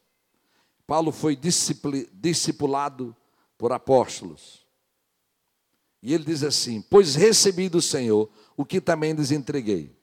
Paulo 0.85 1.11
foi 1.11 1.35
discipulado 1.35 3.15
por 3.57 3.71
apóstolos. 3.71 4.67
E 5.99 6.13
ele 6.13 6.23
diz 6.25 6.43
assim: 6.43 6.79
Pois 6.79 7.15
recebi 7.15 7.67
do 7.67 7.81
Senhor 7.81 8.29
o 8.55 8.63
que 8.63 8.79
também 8.79 9.13
lhes 9.13 9.31
entreguei. 9.31 9.97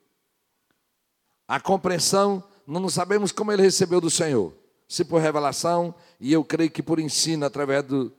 A 1.47 1.61
compreensão, 1.61 2.43
não 2.67 2.89
sabemos 2.89 3.31
como 3.31 3.53
ele 3.53 3.63
recebeu 3.63 4.01
do 4.01 4.11
Senhor. 4.11 4.53
Se 4.89 5.05
por 5.05 5.21
revelação, 5.21 5.95
e 6.19 6.33
eu 6.33 6.43
creio 6.43 6.69
que 6.73 6.83
por 6.83 6.99
ensino, 6.99 7.47
através 7.47 7.85
do, 7.85 8.13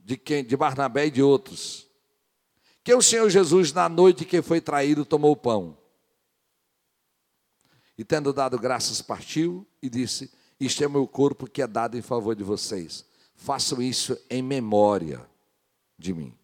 de, 0.00 0.16
quem, 0.16 0.44
de 0.44 0.56
Barnabé 0.56 1.06
e 1.06 1.10
de 1.12 1.22
outros. 1.22 1.86
Que 2.82 2.92
o 2.92 3.00
Senhor 3.00 3.30
Jesus, 3.30 3.72
na 3.72 3.88
noite 3.88 4.24
que 4.24 4.42
foi 4.42 4.60
traído, 4.60 5.04
tomou 5.04 5.30
o 5.30 5.36
pão. 5.36 5.83
E 7.96 8.04
tendo 8.04 8.32
dado 8.32 8.58
graças, 8.58 9.00
partiu 9.00 9.66
e 9.80 9.88
disse: 9.88 10.30
Isto 10.58 10.84
é 10.84 10.88
meu 10.88 11.06
corpo 11.06 11.48
que 11.48 11.62
é 11.62 11.66
dado 11.66 11.96
em 11.96 12.02
favor 12.02 12.34
de 12.34 12.42
vocês. 12.42 13.04
Façam 13.36 13.80
isso 13.80 14.16
em 14.28 14.42
memória 14.42 15.24
de 15.98 16.12
mim. 16.12 16.34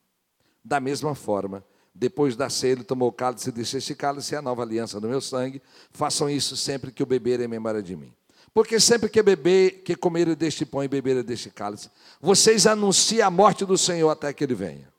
Da 0.64 0.78
mesma 0.78 1.14
forma, 1.14 1.64
depois 1.94 2.36
da 2.36 2.48
ceia, 2.48 2.72
ele 2.72 2.84
tomou 2.84 3.08
o 3.08 3.12
cálice 3.12 3.48
e 3.48 3.52
disse: 3.52 3.76
Este 3.76 3.94
cálice 3.94 4.34
é 4.34 4.38
a 4.38 4.42
nova 4.42 4.62
aliança 4.62 5.00
do 5.00 5.08
meu 5.08 5.20
sangue. 5.20 5.60
Façam 5.90 6.30
isso 6.30 6.56
sempre 6.56 6.92
que 6.92 7.02
o 7.02 7.06
beberem 7.06 7.46
em 7.46 7.48
memória 7.48 7.82
de 7.82 7.96
mim. 7.96 8.12
Porque 8.52 8.80
sempre 8.80 9.08
que 9.08 9.22
beber, 9.22 9.82
que 9.82 9.94
comerem 9.94 10.34
deste 10.34 10.66
pão 10.66 10.82
e 10.82 10.88
beberem 10.88 11.22
deste 11.22 11.50
cálice, 11.50 11.88
vocês 12.20 12.66
anunciam 12.66 13.26
a 13.26 13.30
morte 13.30 13.64
do 13.64 13.78
Senhor 13.78 14.10
até 14.10 14.32
que 14.32 14.42
ele 14.42 14.54
venha. 14.54 14.92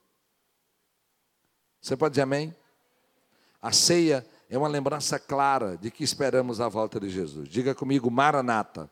Você 1.80 1.96
pode 1.96 2.12
dizer 2.12 2.22
amém? 2.22 2.54
A 3.60 3.72
ceia 3.72 4.24
é 4.52 4.58
uma 4.58 4.68
lembrança 4.68 5.18
clara 5.18 5.78
de 5.78 5.90
que 5.90 6.04
esperamos 6.04 6.60
a 6.60 6.68
volta 6.68 7.00
de 7.00 7.08
Jesus. 7.08 7.48
Diga 7.48 7.74
comigo, 7.74 8.10
Maranata. 8.10 8.90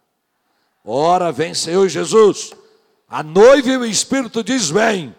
Ora, 0.83 1.31
vem 1.31 1.52
Senhor 1.52 1.87
Jesus. 1.87 2.55
A 3.07 3.23
noiva 3.23 3.69
e 3.69 3.76
o 3.76 3.85
Espírito 3.85 4.43
diz: 4.43 4.71
Vem. 4.71 5.14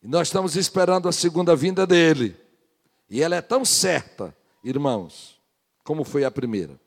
E 0.00 0.06
nós 0.06 0.28
estamos 0.28 0.54
esperando 0.54 1.08
a 1.08 1.12
segunda 1.12 1.56
vinda 1.56 1.84
dele. 1.84 2.36
E 3.10 3.20
ela 3.20 3.34
é 3.34 3.42
tão 3.42 3.64
certa, 3.64 4.32
irmãos, 4.62 5.40
como 5.82 6.04
foi 6.04 6.24
a 6.24 6.30
primeira. 6.30 6.78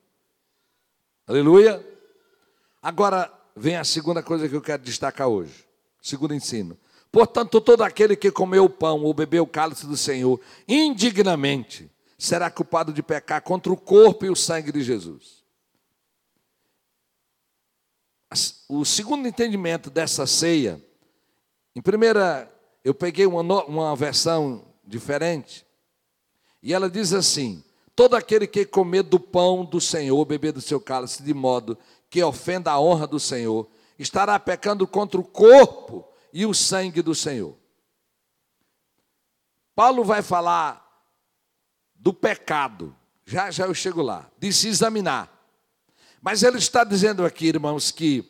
Aleluia. 1.28 1.86
Agora 2.82 3.30
vem 3.54 3.76
a 3.76 3.84
segunda 3.84 4.24
coisa 4.24 4.48
que 4.48 4.56
eu 4.56 4.62
quero 4.62 4.82
destacar 4.82 5.28
hoje. 5.28 5.66
Segundo 6.02 6.34
ensino. 6.34 6.78
Portanto, 7.12 7.60
todo 7.60 7.82
aquele 7.82 8.16
que 8.16 8.32
comeu 8.32 8.64
o 8.64 8.70
pão 8.70 9.04
ou 9.04 9.14
bebeu 9.14 9.44
o 9.44 9.48
cálice 9.48 9.86
do 9.86 9.98
Senhor 9.98 10.40
indignamente 10.66 11.92
será 12.20 12.52
culpado 12.52 12.92
de 12.92 13.02
pecar 13.02 13.42
contra 13.42 13.72
o 13.72 13.78
corpo 13.78 14.26
e 14.26 14.30
o 14.30 14.36
sangue 14.36 14.74
de 14.74 14.84
Jesus. 14.84 15.42
O 18.68 18.84
segundo 18.84 19.26
entendimento 19.26 19.90
dessa 19.90 20.28
ceia, 20.28 20.84
em 21.74 21.82
primeira 21.82 22.54
eu 22.84 22.94
peguei 22.94 23.26
uma, 23.26 23.64
uma 23.64 23.96
versão 23.96 24.68
diferente, 24.86 25.66
e 26.62 26.74
ela 26.74 26.90
diz 26.90 27.14
assim: 27.14 27.64
Todo 27.96 28.16
aquele 28.16 28.46
que 28.46 28.66
comer 28.66 29.04
do 29.04 29.20
pão 29.20 29.64
do 29.64 29.80
Senhor, 29.80 30.24
beber 30.26 30.52
do 30.52 30.62
seu 30.62 30.80
cálice, 30.80 31.24
de 31.24 31.34
modo 31.34 31.78
que 32.10 32.22
ofenda 32.22 32.72
a 32.72 32.80
honra 32.80 33.08
do 33.08 33.20
Senhor, 33.20 33.68
estará 33.98 34.38
pecando 34.38 34.86
contra 34.86 35.20
o 35.20 35.24
corpo 35.24 36.06
e 36.34 36.46
o 36.46 36.54
sangue 36.54 37.02
do 37.02 37.16
Senhor. 37.16 37.56
Paulo 39.74 40.04
vai 40.04 40.22
falar 40.22 40.89
do 42.00 42.14
pecado, 42.14 42.96
já 43.26 43.52
já 43.52 43.66
eu 43.66 43.74
chego 43.74 44.02
lá, 44.02 44.30
de 44.40 44.52
se 44.52 44.70
examinar. 44.70 45.30
Mas 46.22 46.42
ele 46.42 46.58
está 46.58 46.84
dizendo 46.84 47.26
aqui, 47.26 47.48
irmãos, 47.48 47.92
que 47.92 48.24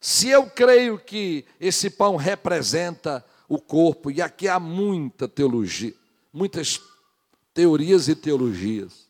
se 0.00 0.28
eu 0.28 0.50
creio 0.50 0.98
que 0.98 1.44
esse 1.60 1.88
pão 1.88 2.16
representa 2.16 3.24
o 3.48 3.60
corpo, 3.60 4.10
e 4.10 4.20
aqui 4.20 4.48
há 4.48 4.58
muita 4.58 5.28
teologia, 5.28 5.94
muitas 6.32 6.80
teorias 7.54 8.08
e 8.08 8.16
teologias, 8.16 9.08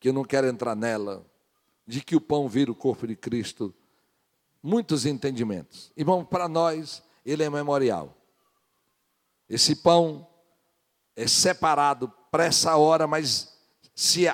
que 0.00 0.08
eu 0.08 0.12
não 0.12 0.24
quero 0.24 0.46
entrar 0.46 0.74
nela, 0.74 1.26
de 1.86 2.00
que 2.00 2.16
o 2.16 2.20
pão 2.20 2.48
vira 2.48 2.70
o 2.70 2.76
corpo 2.76 3.06
de 3.06 3.16
Cristo, 3.16 3.74
muitos 4.62 5.04
entendimentos. 5.04 5.92
Irmão, 5.96 6.24
para 6.24 6.48
nós, 6.48 7.02
ele 7.26 7.42
é 7.42 7.50
memorial. 7.50 8.16
Esse 9.48 9.76
pão 9.76 10.26
é 11.16 11.26
separado 11.26 12.12
para 12.30 12.44
essa 12.44 12.76
hora, 12.76 13.06
mas 13.06 13.52
se 13.94 14.24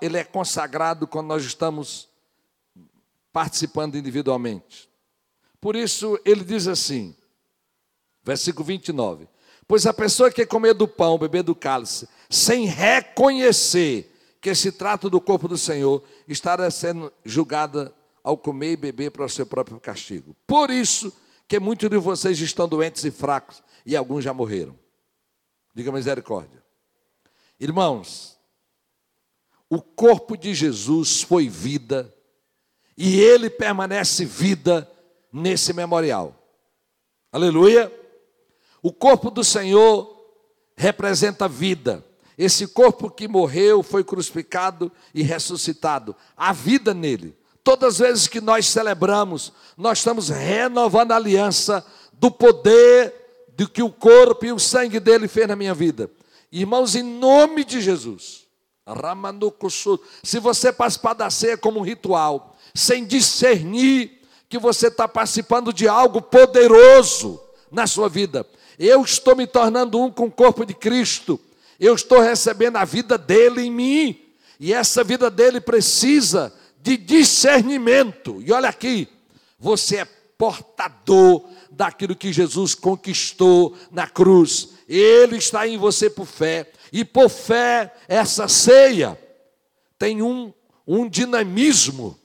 ele 0.00 0.16
é 0.16 0.24
consagrado 0.24 1.06
quando 1.06 1.26
nós 1.26 1.44
estamos 1.44 2.08
participando 3.32 3.96
individualmente. 3.96 4.88
Por 5.60 5.76
isso 5.76 6.18
ele 6.24 6.44
diz 6.44 6.66
assim: 6.66 7.14
Versículo 8.22 8.64
29. 8.64 9.28
Pois 9.66 9.86
a 9.86 9.92
pessoa 9.92 10.30
que 10.30 10.44
comer 10.44 10.74
do 10.74 10.88
pão, 10.88 11.18
beber 11.18 11.42
do 11.42 11.54
cálice, 11.54 12.08
sem 12.28 12.66
reconhecer 12.66 14.12
que 14.40 14.54
se 14.54 14.72
trata 14.72 15.08
do 15.08 15.20
corpo 15.20 15.46
do 15.46 15.56
Senhor, 15.56 16.02
estará 16.26 16.70
sendo 16.70 17.12
julgada 17.24 17.94
ao 18.22 18.36
comer 18.36 18.72
e 18.72 18.76
beber 18.76 19.10
para 19.10 19.24
o 19.24 19.28
seu 19.28 19.46
próprio 19.46 19.78
castigo. 19.78 20.34
Por 20.46 20.70
isso 20.70 21.12
que 21.46 21.60
muitos 21.60 21.88
de 21.88 21.98
vocês 21.98 22.40
estão 22.40 22.68
doentes 22.68 23.04
e 23.04 23.10
fracos, 23.10 23.62
e 23.84 23.96
alguns 23.96 24.24
já 24.24 24.32
morreram. 24.32 24.76
Diga 25.74 25.92
misericórdia. 25.92 26.62
Irmãos, 27.58 28.38
o 29.68 29.80
corpo 29.80 30.36
de 30.36 30.52
Jesus 30.54 31.22
foi 31.22 31.48
vida, 31.48 32.12
e 32.96 33.20
ele 33.20 33.48
permanece 33.48 34.24
vida 34.24 34.90
nesse 35.32 35.72
memorial. 35.72 36.36
Aleluia. 37.32 37.92
O 38.82 38.92
corpo 38.92 39.30
do 39.30 39.44
Senhor 39.44 40.18
representa 40.76 41.46
vida. 41.46 42.04
Esse 42.36 42.66
corpo 42.66 43.10
que 43.10 43.28
morreu, 43.28 43.82
foi 43.82 44.02
crucificado 44.02 44.90
e 45.14 45.22
ressuscitado. 45.22 46.16
A 46.36 46.52
vida 46.52 46.92
nele. 46.92 47.36
Todas 47.62 47.94
as 47.94 47.98
vezes 47.98 48.26
que 48.26 48.40
nós 48.40 48.66
celebramos, 48.66 49.52
nós 49.76 49.98
estamos 49.98 50.30
renovando 50.30 51.12
a 51.12 51.16
aliança 51.16 51.86
do 52.14 52.30
poder 52.30 53.19
do 53.60 53.68
que 53.68 53.82
o 53.82 53.90
corpo 53.90 54.46
e 54.46 54.52
o 54.52 54.58
sangue 54.58 54.98
dele 54.98 55.28
fez 55.28 55.46
na 55.46 55.54
minha 55.54 55.74
vida. 55.74 56.10
Irmãos, 56.50 56.94
em 56.94 57.02
nome 57.02 57.62
de 57.62 57.78
Jesus, 57.78 58.46
se 60.22 60.38
você 60.38 60.72
participar 60.72 61.12
da 61.12 61.28
ceia 61.28 61.58
como 61.58 61.78
um 61.78 61.82
ritual, 61.82 62.56
sem 62.74 63.04
discernir 63.04 64.18
que 64.48 64.58
você 64.58 64.86
está 64.86 65.06
participando 65.06 65.74
de 65.74 65.86
algo 65.86 66.22
poderoso 66.22 67.38
na 67.70 67.86
sua 67.86 68.08
vida, 68.08 68.46
eu 68.78 69.02
estou 69.02 69.36
me 69.36 69.46
tornando 69.46 70.00
um 70.00 70.10
com 70.10 70.24
o 70.24 70.32
corpo 70.32 70.64
de 70.64 70.72
Cristo, 70.72 71.38
eu 71.78 71.94
estou 71.94 72.18
recebendo 72.18 72.76
a 72.76 72.86
vida 72.86 73.18
dele 73.18 73.60
em 73.60 73.70
mim, 73.70 74.22
e 74.58 74.72
essa 74.72 75.04
vida 75.04 75.30
dele 75.30 75.60
precisa 75.60 76.50
de 76.80 76.96
discernimento. 76.96 78.42
E 78.42 78.52
olha 78.52 78.70
aqui, 78.70 79.06
você 79.58 79.98
é 79.98 80.08
portador 80.40 81.46
daquilo 81.70 82.16
que 82.16 82.32
Jesus 82.32 82.74
conquistou 82.74 83.76
na 83.90 84.08
cruz. 84.08 84.70
Ele 84.88 85.36
está 85.36 85.68
em 85.68 85.76
você 85.76 86.08
por 86.08 86.24
fé. 86.24 86.72
E 86.90 87.04
por 87.04 87.28
fé, 87.28 87.94
essa 88.08 88.48
ceia 88.48 89.20
tem 89.98 90.22
um, 90.22 90.50
um 90.86 91.06
dinamismo, 91.06 92.18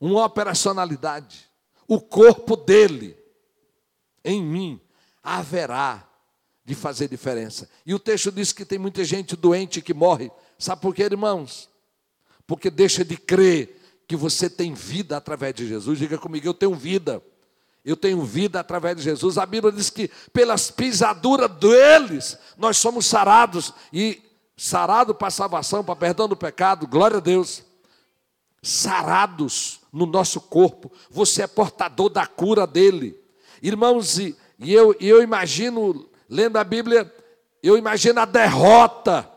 uma 0.00 0.24
operacionalidade. 0.24 1.50
O 1.86 2.00
corpo 2.00 2.56
dele, 2.56 3.14
em 4.24 4.42
mim, 4.42 4.80
haverá 5.22 6.08
de 6.64 6.74
fazer 6.74 7.08
diferença. 7.08 7.68
E 7.84 7.92
o 7.92 7.98
texto 7.98 8.32
diz 8.32 8.52
que 8.52 8.64
tem 8.64 8.78
muita 8.78 9.04
gente 9.04 9.36
doente 9.36 9.82
que 9.82 9.92
morre. 9.92 10.30
Sabe 10.58 10.80
por 10.80 10.94
quê, 10.94 11.02
irmãos? 11.02 11.68
Porque 12.46 12.70
deixa 12.70 13.04
de 13.04 13.18
crer 13.18 13.77
que 14.08 14.16
você 14.16 14.48
tem 14.48 14.72
vida 14.72 15.18
através 15.18 15.54
de 15.54 15.68
Jesus. 15.68 15.98
Diga 15.98 16.16
comigo, 16.16 16.48
eu 16.48 16.54
tenho 16.54 16.74
vida. 16.74 17.22
Eu 17.84 17.94
tenho 17.94 18.24
vida 18.24 18.58
através 18.58 18.96
de 18.96 19.02
Jesus. 19.02 19.36
A 19.36 19.44
Bíblia 19.44 19.70
diz 19.70 19.90
que 19.90 20.10
pelas 20.32 20.70
pisaduras 20.70 21.50
deles 21.50 22.38
nós 22.56 22.78
somos 22.78 23.04
sarados 23.04 23.72
e 23.92 24.22
sarado 24.56 25.14
para 25.14 25.30
salvação, 25.30 25.84
para 25.84 25.94
perdão 25.94 26.26
do 26.26 26.36
pecado. 26.36 26.86
Glória 26.86 27.18
a 27.18 27.20
Deus. 27.20 27.62
Sarados 28.62 29.80
no 29.92 30.06
nosso 30.06 30.40
corpo. 30.40 30.90
Você 31.10 31.42
é 31.42 31.46
portador 31.46 32.08
da 32.08 32.26
cura 32.26 32.66
dele. 32.66 33.14
Irmãos, 33.62 34.18
e, 34.18 34.34
eu, 34.58 34.96
e 34.98 35.06
eu 35.06 35.22
imagino, 35.22 36.08
lendo 36.28 36.56
a 36.56 36.64
Bíblia, 36.64 37.14
eu 37.62 37.76
imagino 37.76 38.20
a 38.20 38.24
derrota, 38.24 39.30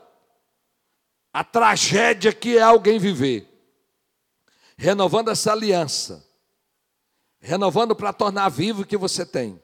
a 1.32 1.44
tragédia 1.44 2.32
que 2.32 2.56
é 2.56 2.62
alguém 2.62 2.98
viver. 2.98 3.51
Renovando 4.76 5.28
essa 5.28 5.52
aliança 5.52 6.32
renovando 7.42 7.94
para 7.96 8.12
tornar 8.12 8.48
vivo 8.48 8.82
o 8.82 8.86
que 8.86 8.96
você 8.96 9.26
tem. 9.26 9.60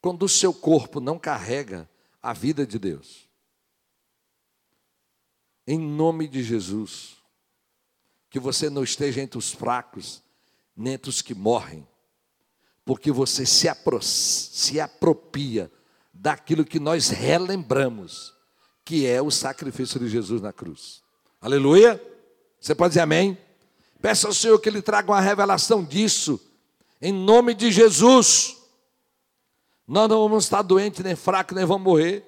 Quando 0.00 0.22
o 0.22 0.28
seu 0.28 0.54
corpo 0.54 1.00
não 1.00 1.18
carrega 1.18 1.90
a 2.22 2.32
vida 2.32 2.64
de 2.64 2.78
Deus. 2.78 3.28
Em 5.66 5.78
nome 5.78 6.26
de 6.26 6.42
Jesus, 6.42 7.16
que 8.30 8.38
você 8.38 8.70
não 8.70 8.84
esteja 8.84 9.20
entre 9.20 9.36
os 9.38 9.50
fracos, 9.50 10.22
nem 10.74 10.94
entre 10.94 11.10
os 11.10 11.20
que 11.20 11.34
morrem, 11.34 11.86
porque 12.84 13.10
você 13.10 13.44
se, 13.44 13.68
apro 13.68 14.00
se 14.00 14.80
apropria 14.80 15.70
daquilo 16.14 16.64
que 16.64 16.80
nós 16.80 17.08
relembramos, 17.08 18.34
que 18.84 19.06
é 19.06 19.20
o 19.20 19.30
sacrifício 19.30 20.00
de 20.00 20.08
Jesus 20.08 20.40
na 20.40 20.52
cruz. 20.52 21.02
Aleluia? 21.40 22.00
Você 22.58 22.74
pode 22.74 22.92
dizer 22.92 23.00
amém? 23.00 23.36
Peça 24.00 24.26
ao 24.26 24.34
Senhor 24.34 24.58
que 24.58 24.68
Ele 24.68 24.80
traga 24.80 25.12
uma 25.12 25.20
revelação 25.20 25.84
disso, 25.84 26.40
em 27.02 27.12
nome 27.12 27.52
de 27.54 27.70
Jesus. 27.70 28.56
Nós 29.86 30.08
não 30.08 30.20
vamos 30.20 30.44
estar 30.44 30.62
doentes, 30.62 31.04
nem 31.04 31.14
fracos, 31.14 31.54
nem 31.54 31.66
vamos 31.66 31.84
morrer, 31.84 32.24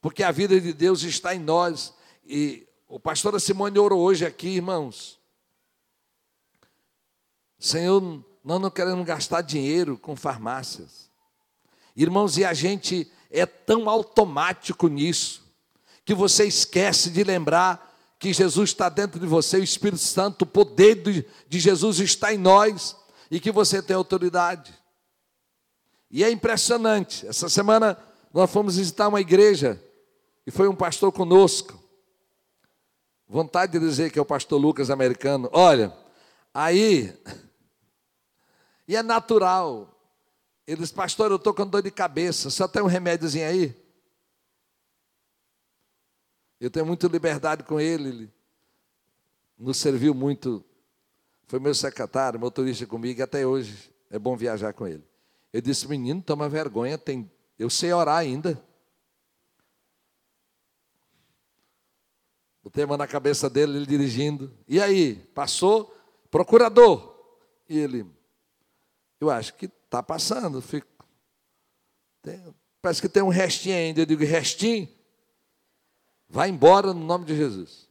porque 0.00 0.22
a 0.22 0.30
vida 0.30 0.60
de 0.60 0.72
Deus 0.72 1.02
está 1.02 1.34
em 1.34 1.40
nós. 1.40 1.94
E 2.24 2.66
o 2.86 3.00
pastor 3.00 3.40
Simone 3.40 3.78
orou 3.78 4.00
hoje 4.00 4.24
aqui, 4.24 4.48
irmãos. 4.48 5.18
Senhor, 7.58 8.22
nós 8.44 8.60
não 8.60 8.70
queremos 8.70 9.04
gastar 9.04 9.42
dinheiro 9.42 9.98
com 9.98 10.14
farmácias. 10.14 11.10
Irmãos, 11.96 12.38
e 12.38 12.44
a 12.44 12.54
gente 12.54 13.10
é 13.30 13.44
tão 13.44 13.90
automático 13.90 14.86
nisso, 14.86 15.42
que 16.04 16.14
você 16.14 16.46
esquece 16.46 17.10
de 17.10 17.24
lembrar 17.24 17.87
que 18.18 18.32
Jesus 18.32 18.70
está 18.70 18.88
dentro 18.88 19.20
de 19.20 19.26
você, 19.26 19.58
o 19.58 19.62
Espírito 19.62 20.02
Santo, 20.02 20.42
o 20.42 20.46
poder 20.46 20.96
de 21.48 21.60
Jesus 21.60 22.00
está 22.00 22.34
em 22.34 22.38
nós 22.38 22.96
e 23.30 23.38
que 23.38 23.52
você 23.52 23.80
tem 23.80 23.94
autoridade. 23.94 24.74
E 26.10 26.24
é 26.24 26.30
impressionante. 26.30 27.26
Essa 27.26 27.48
semana 27.48 27.96
nós 28.32 28.50
fomos 28.50 28.76
visitar 28.76 29.08
uma 29.08 29.20
igreja 29.20 29.80
e 30.46 30.50
foi 30.50 30.68
um 30.68 30.74
pastor 30.74 31.12
conosco. 31.12 31.78
Vontade 33.28 33.72
de 33.72 33.78
dizer 33.78 34.10
que 34.10 34.18
é 34.18 34.22
o 34.22 34.26
pastor 34.26 34.60
Lucas 34.60 34.90
americano. 34.90 35.50
Olha, 35.52 35.94
aí, 36.52 37.14
e 38.88 38.96
é 38.96 39.02
natural. 39.02 39.94
Ele 40.66 40.80
disse, 40.80 40.92
pastor, 40.92 41.30
eu 41.30 41.36
estou 41.36 41.54
com 41.54 41.66
dor 41.66 41.82
de 41.82 41.90
cabeça, 41.90 42.50
só 42.50 42.66
tem 42.66 42.82
um 42.82 42.86
remédiozinho 42.86 43.46
aí? 43.46 43.87
Eu 46.60 46.70
tenho 46.70 46.84
muita 46.86 47.06
liberdade 47.06 47.62
com 47.62 47.78
ele, 47.78 48.08
ele 48.08 48.32
nos 49.56 49.76
serviu 49.76 50.14
muito. 50.14 50.64
Foi 51.46 51.58
meu 51.58 51.74
secretário, 51.74 52.38
motorista 52.38 52.86
comigo, 52.86 53.20
e 53.20 53.22
até 53.22 53.46
hoje 53.46 53.92
é 54.10 54.18
bom 54.18 54.36
viajar 54.36 54.72
com 54.72 54.86
ele. 54.86 55.04
Eu 55.52 55.60
disse, 55.60 55.88
menino, 55.88 56.20
toma 56.20 56.48
vergonha, 56.48 56.98
tem... 56.98 57.30
eu 57.58 57.70
sei 57.70 57.92
orar 57.92 58.18
ainda. 58.18 58.62
O 62.62 62.70
tema 62.70 62.96
na 62.96 63.06
cabeça 63.06 63.48
dele, 63.48 63.78
ele 63.78 63.86
dirigindo. 63.86 64.52
E 64.66 64.80
aí, 64.80 65.14
passou, 65.34 65.94
procurador. 66.30 67.16
E 67.68 67.78
ele, 67.78 68.06
eu 69.20 69.30
acho 69.30 69.54
que 69.54 69.66
está 69.66 70.02
passando. 70.02 70.60
Fico, 70.60 70.86
tem, 72.20 72.54
parece 72.82 73.00
que 73.00 73.08
tem 73.08 73.22
um 73.22 73.28
restinho 73.28 73.76
ainda. 73.76 74.02
Eu 74.02 74.06
digo, 74.06 74.22
restinho? 74.24 74.97
Vai 76.28 76.50
embora 76.50 76.92
no 76.92 77.04
nome 77.04 77.24
de 77.24 77.34
Jesus. 77.34 77.88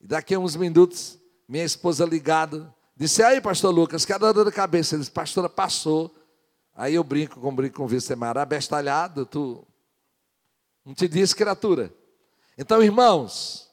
E 0.00 0.06
daqui 0.06 0.34
a 0.34 0.38
uns 0.38 0.54
minutos, 0.54 1.18
minha 1.48 1.64
esposa 1.64 2.04
ligada, 2.04 2.72
disse: 2.96 3.22
Aí, 3.22 3.40
pastor 3.40 3.74
Lucas, 3.74 4.04
que 4.04 4.12
a 4.12 4.18
dor 4.18 4.44
de 4.44 4.52
cabeça? 4.52 4.94
Ele 4.94 5.00
disse: 5.00 5.10
Pastora, 5.10 5.48
passou. 5.48 6.14
Aí 6.74 6.94
eu 6.94 7.02
brinco 7.02 7.40
com 7.40 7.54
brinco 7.54 7.76
com 7.76 7.88
Vicemar, 7.88 8.46
bestalhado, 8.46 9.26
tu 9.26 9.66
não 10.84 10.94
te 10.94 11.08
disse, 11.08 11.34
criatura. 11.34 11.92
Então, 12.56 12.82
irmãos, 12.82 13.68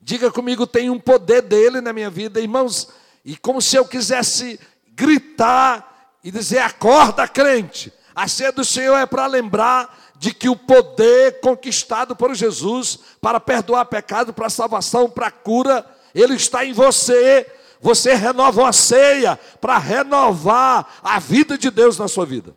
diga 0.00 0.30
comigo, 0.30 0.66
tem 0.66 0.90
um 0.90 1.00
poder 1.00 1.40
dele 1.42 1.80
na 1.80 1.92
minha 1.92 2.10
vida, 2.10 2.40
irmãos, 2.40 2.88
e 3.24 3.36
como 3.36 3.62
se 3.62 3.76
eu 3.76 3.86
quisesse 3.86 4.60
gritar 4.88 6.16
e 6.22 6.30
dizer: 6.30 6.58
acorda, 6.58 7.26
crente. 7.26 7.92
A 8.14 8.28
ceia 8.28 8.52
do 8.52 8.64
Senhor 8.64 8.96
é 8.96 9.06
para 9.06 9.26
lembrar 9.26 10.12
de 10.16 10.32
que 10.32 10.48
o 10.48 10.56
poder 10.56 11.40
conquistado 11.40 12.14
por 12.14 12.34
Jesus 12.34 12.98
para 13.20 13.40
perdoar 13.40 13.84
pecado, 13.86 14.32
para 14.32 14.48
salvação, 14.48 15.10
para 15.10 15.30
cura, 15.30 15.84
ele 16.14 16.34
está 16.34 16.64
em 16.64 16.72
você. 16.72 17.50
Você 17.80 18.14
renova 18.14 18.62
uma 18.62 18.72
ceia 18.72 19.36
para 19.60 19.76
renovar 19.78 21.00
a 21.02 21.18
vida 21.18 21.58
de 21.58 21.70
Deus 21.70 21.98
na 21.98 22.06
sua 22.06 22.24
vida. 22.24 22.56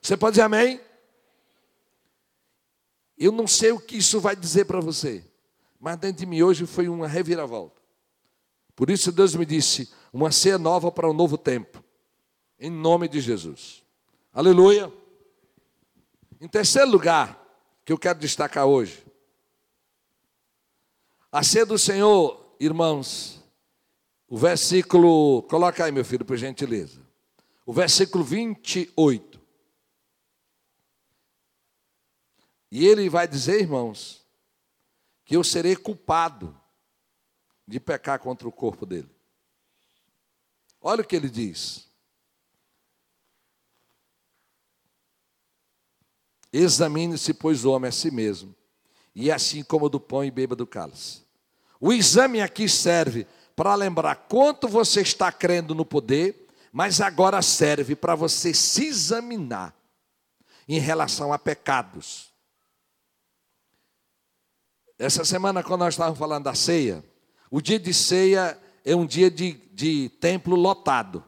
Você 0.00 0.16
pode 0.16 0.34
dizer 0.34 0.42
amém? 0.42 0.80
Eu 3.18 3.32
não 3.32 3.48
sei 3.48 3.72
o 3.72 3.80
que 3.80 3.96
isso 3.96 4.20
vai 4.20 4.36
dizer 4.36 4.64
para 4.66 4.80
você, 4.80 5.24
mas 5.80 5.96
dentro 5.96 6.18
de 6.18 6.26
mim 6.26 6.40
hoje 6.42 6.66
foi 6.66 6.88
uma 6.88 7.08
reviravolta. 7.08 7.82
Por 8.76 8.90
isso 8.90 9.10
Deus 9.10 9.34
me 9.34 9.44
disse: 9.44 9.92
uma 10.12 10.30
ceia 10.30 10.56
nova 10.56 10.92
para 10.92 11.10
um 11.10 11.12
novo 11.12 11.36
tempo, 11.36 11.82
em 12.60 12.70
nome 12.70 13.08
de 13.08 13.20
Jesus. 13.20 13.82
Aleluia. 14.38 14.92
Em 16.40 16.46
terceiro 16.46 16.88
lugar, 16.88 17.44
que 17.84 17.92
eu 17.92 17.98
quero 17.98 18.20
destacar 18.20 18.66
hoje, 18.66 19.04
a 21.32 21.42
ceia 21.42 21.66
do 21.66 21.76
Senhor, 21.76 22.54
irmãos, 22.60 23.42
o 24.28 24.38
versículo, 24.38 25.42
coloca 25.48 25.84
aí, 25.84 25.90
meu 25.90 26.04
filho, 26.04 26.24
por 26.24 26.36
gentileza. 26.36 27.04
O 27.66 27.72
versículo 27.72 28.22
28. 28.22 29.40
E 32.70 32.86
ele 32.86 33.08
vai 33.08 33.26
dizer, 33.26 33.60
irmãos, 33.60 34.24
que 35.24 35.34
eu 35.34 35.42
serei 35.42 35.74
culpado 35.74 36.56
de 37.66 37.80
pecar 37.80 38.20
contra 38.20 38.46
o 38.46 38.52
corpo 38.52 38.86
dele. 38.86 39.10
Olha 40.80 41.02
o 41.02 41.04
que 41.04 41.16
ele 41.16 41.28
diz. 41.28 41.87
Examine-se, 46.52 47.34
pois, 47.34 47.64
o 47.64 47.70
homem 47.70 47.88
a 47.88 47.92
si 47.92 48.10
mesmo, 48.10 48.54
e 49.14 49.30
é 49.30 49.34
assim 49.34 49.62
como 49.62 49.88
do 49.88 50.00
pão 50.00 50.24
e 50.24 50.30
beba 50.30 50.56
do 50.56 50.66
cálice. 50.66 51.22
O 51.80 51.92
exame 51.92 52.40
aqui 52.40 52.68
serve 52.68 53.26
para 53.54 53.74
lembrar 53.74 54.14
quanto 54.14 54.68
você 54.68 55.00
está 55.00 55.30
crendo 55.30 55.74
no 55.74 55.84
poder, 55.84 56.48
mas 56.72 57.00
agora 57.00 57.42
serve 57.42 57.96
para 57.96 58.14
você 58.14 58.54
se 58.54 58.86
examinar 58.86 59.74
em 60.68 60.78
relação 60.78 61.32
a 61.32 61.38
pecados. 61.38 62.32
Essa 64.98 65.24
semana, 65.24 65.62
quando 65.62 65.80
nós 65.80 65.94
estávamos 65.94 66.18
falando 66.18 66.44
da 66.44 66.54
ceia, 66.54 67.04
o 67.50 67.60
dia 67.60 67.78
de 67.78 67.94
ceia 67.94 68.58
é 68.84 68.94
um 68.94 69.06
dia 69.06 69.30
de, 69.30 69.52
de 69.72 70.08
templo 70.20 70.56
lotado. 70.56 71.24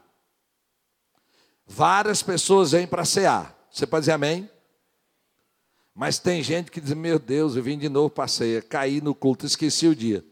Várias 1.65 2.21
pessoas 2.21 2.71
vêm 2.71 2.85
para 2.85 3.05
cear. 3.05 3.55
Você 3.71 3.87
pode 3.87 4.01
dizer 4.01 4.11
amém? 4.11 4.49
Mas 5.93 6.19
tem 6.19 6.41
gente 6.41 6.71
que 6.71 6.81
diz: 6.81 6.93
Meu 6.93 7.19
Deus, 7.19 7.55
eu 7.55 7.63
vim 7.63 7.77
de 7.77 7.89
novo 7.89 8.09
para 8.09 8.25
a 8.25 8.27
ceia, 8.27 8.61
caí 8.61 9.01
no 9.01 9.13
culto, 9.13 9.45
esqueci 9.45 9.87
o 9.87 9.95
dia. 9.95 10.23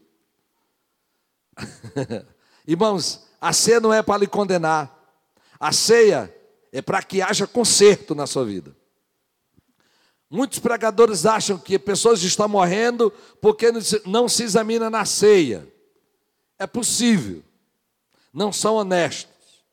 Irmãos, 2.66 3.26
a 3.40 3.52
ceia 3.52 3.80
não 3.80 3.92
é 3.92 4.02
para 4.02 4.18
lhe 4.18 4.26
condenar, 4.26 4.96
a 5.58 5.72
ceia 5.72 6.34
é 6.72 6.80
para 6.80 7.02
que 7.02 7.20
haja 7.20 7.46
conserto 7.46 8.14
na 8.14 8.26
sua 8.26 8.44
vida. 8.44 8.76
Muitos 10.30 10.60
pregadores 10.60 11.26
acham 11.26 11.58
que 11.58 11.76
pessoas 11.76 12.22
estão 12.22 12.48
morrendo 12.48 13.10
porque 13.40 13.66
não 14.06 14.28
se 14.28 14.44
examina 14.44 14.88
na 14.88 15.04
ceia. 15.04 15.66
É 16.56 16.68
possível, 16.68 17.42
não 18.32 18.52
são 18.52 18.76
honestos. 18.76 19.64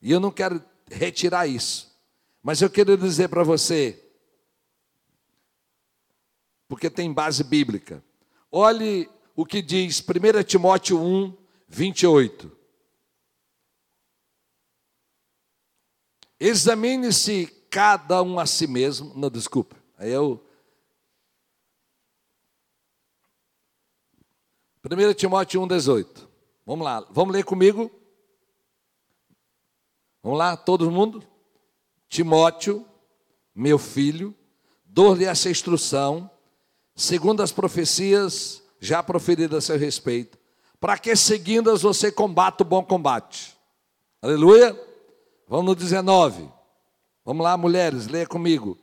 E 0.00 0.12
eu 0.12 0.20
não 0.20 0.30
quero 0.30 0.62
retirar 0.88 1.48
isso. 1.48 1.87
Mas 2.42 2.62
eu 2.62 2.70
quero 2.70 2.96
dizer 2.96 3.28
para 3.28 3.42
você, 3.42 4.02
porque 6.68 6.88
tem 6.90 7.12
base 7.12 7.42
bíblica. 7.42 8.02
Olhe 8.50 9.10
o 9.34 9.44
que 9.44 9.62
diz 9.62 10.00
1 10.00 10.42
Timóteo 10.44 11.00
1, 11.00 11.36
28. 11.68 12.58
Examine-se 16.40 17.46
cada 17.68 18.22
um 18.22 18.38
a 18.38 18.46
si 18.46 18.66
mesmo. 18.66 19.12
Não, 19.14 19.30
desculpa. 19.30 19.76
Aí 19.96 20.10
eu. 20.10 20.44
1 24.84 25.14
Timóteo 25.14 25.62
1, 25.62 25.68
18. 25.68 26.28
Vamos 26.64 26.84
lá, 26.84 27.00
vamos 27.10 27.34
ler 27.34 27.44
comigo? 27.44 27.90
Vamos 30.22 30.38
lá, 30.38 30.56
todo 30.56 30.90
mundo? 30.90 31.26
Timóteo, 32.08 32.86
meu 33.54 33.78
filho, 33.78 34.34
dou-lhe 34.84 35.24
essa 35.24 35.50
instrução, 35.50 36.30
segundo 36.94 37.42
as 37.42 37.52
profecias 37.52 38.62
já 38.80 39.02
proferidas 39.02 39.64
a 39.64 39.66
seu 39.66 39.78
respeito, 39.78 40.38
para 40.80 40.96
que 40.96 41.14
seguindo-as 41.16 41.82
você 41.82 42.10
combata 42.10 42.62
o 42.62 42.66
bom 42.66 42.82
combate. 42.84 43.56
Aleluia? 44.22 44.78
Vamos 45.46 45.66
no 45.66 45.74
19. 45.74 46.48
Vamos 47.24 47.44
lá, 47.44 47.56
mulheres, 47.56 48.06
leia 48.06 48.26
comigo. 48.26 48.78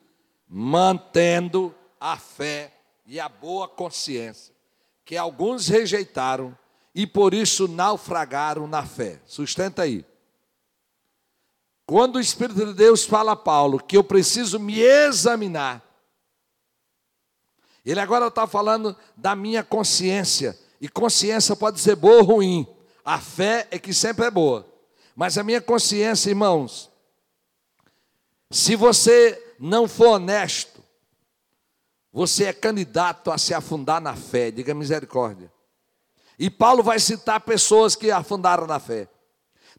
Mantendo 0.47 1.73
a 1.99 2.17
fé 2.17 2.73
e 3.05 3.19
a 3.19 3.27
boa 3.27 3.67
consciência, 3.67 4.53
que 5.03 5.17
alguns 5.17 5.67
rejeitaram 5.67 6.57
e 6.93 7.05
por 7.05 7.33
isso 7.33 7.67
naufragaram 7.67 8.67
na 8.67 8.85
fé. 8.85 9.19
Sustenta 9.25 9.83
aí. 9.83 10.05
Quando 11.85 12.15
o 12.15 12.19
Espírito 12.19 12.65
de 12.65 12.73
Deus 12.73 13.05
fala 13.05 13.33
a 13.33 13.35
Paulo 13.35 13.79
que 13.79 13.95
eu 13.95 14.03
preciso 14.03 14.59
me 14.59 14.79
examinar, 14.79 15.83
ele 17.85 17.99
agora 17.99 18.27
está 18.27 18.47
falando 18.47 18.95
da 19.15 19.35
minha 19.35 19.63
consciência, 19.63 20.57
e 20.81 20.89
consciência 20.89 21.55
pode 21.55 21.79
ser 21.79 21.95
boa 21.95 22.17
ou 22.17 22.23
ruim, 22.23 22.67
a 23.03 23.19
fé 23.19 23.67
é 23.69 23.77
que 23.77 23.93
sempre 23.93 24.25
é 24.25 24.31
boa, 24.31 24.67
mas 25.15 25.37
a 25.37 25.43
minha 25.43 25.61
consciência, 25.61 26.29
irmãos, 26.29 26.89
se 28.49 28.75
você 28.75 29.55
não 29.59 29.87
for 29.87 30.15
honesto, 30.15 30.83
você 32.11 32.45
é 32.45 32.53
candidato 32.53 33.29
a 33.29 33.37
se 33.37 33.53
afundar 33.53 34.01
na 34.01 34.15
fé, 34.15 34.49
diga 34.49 34.73
misericórdia. 34.73 35.51
E 36.39 36.49
Paulo 36.49 36.81
vai 36.81 36.99
citar 36.99 37.41
pessoas 37.41 37.95
que 37.95 38.09
afundaram 38.09 38.65
na 38.65 38.79
fé. 38.79 39.07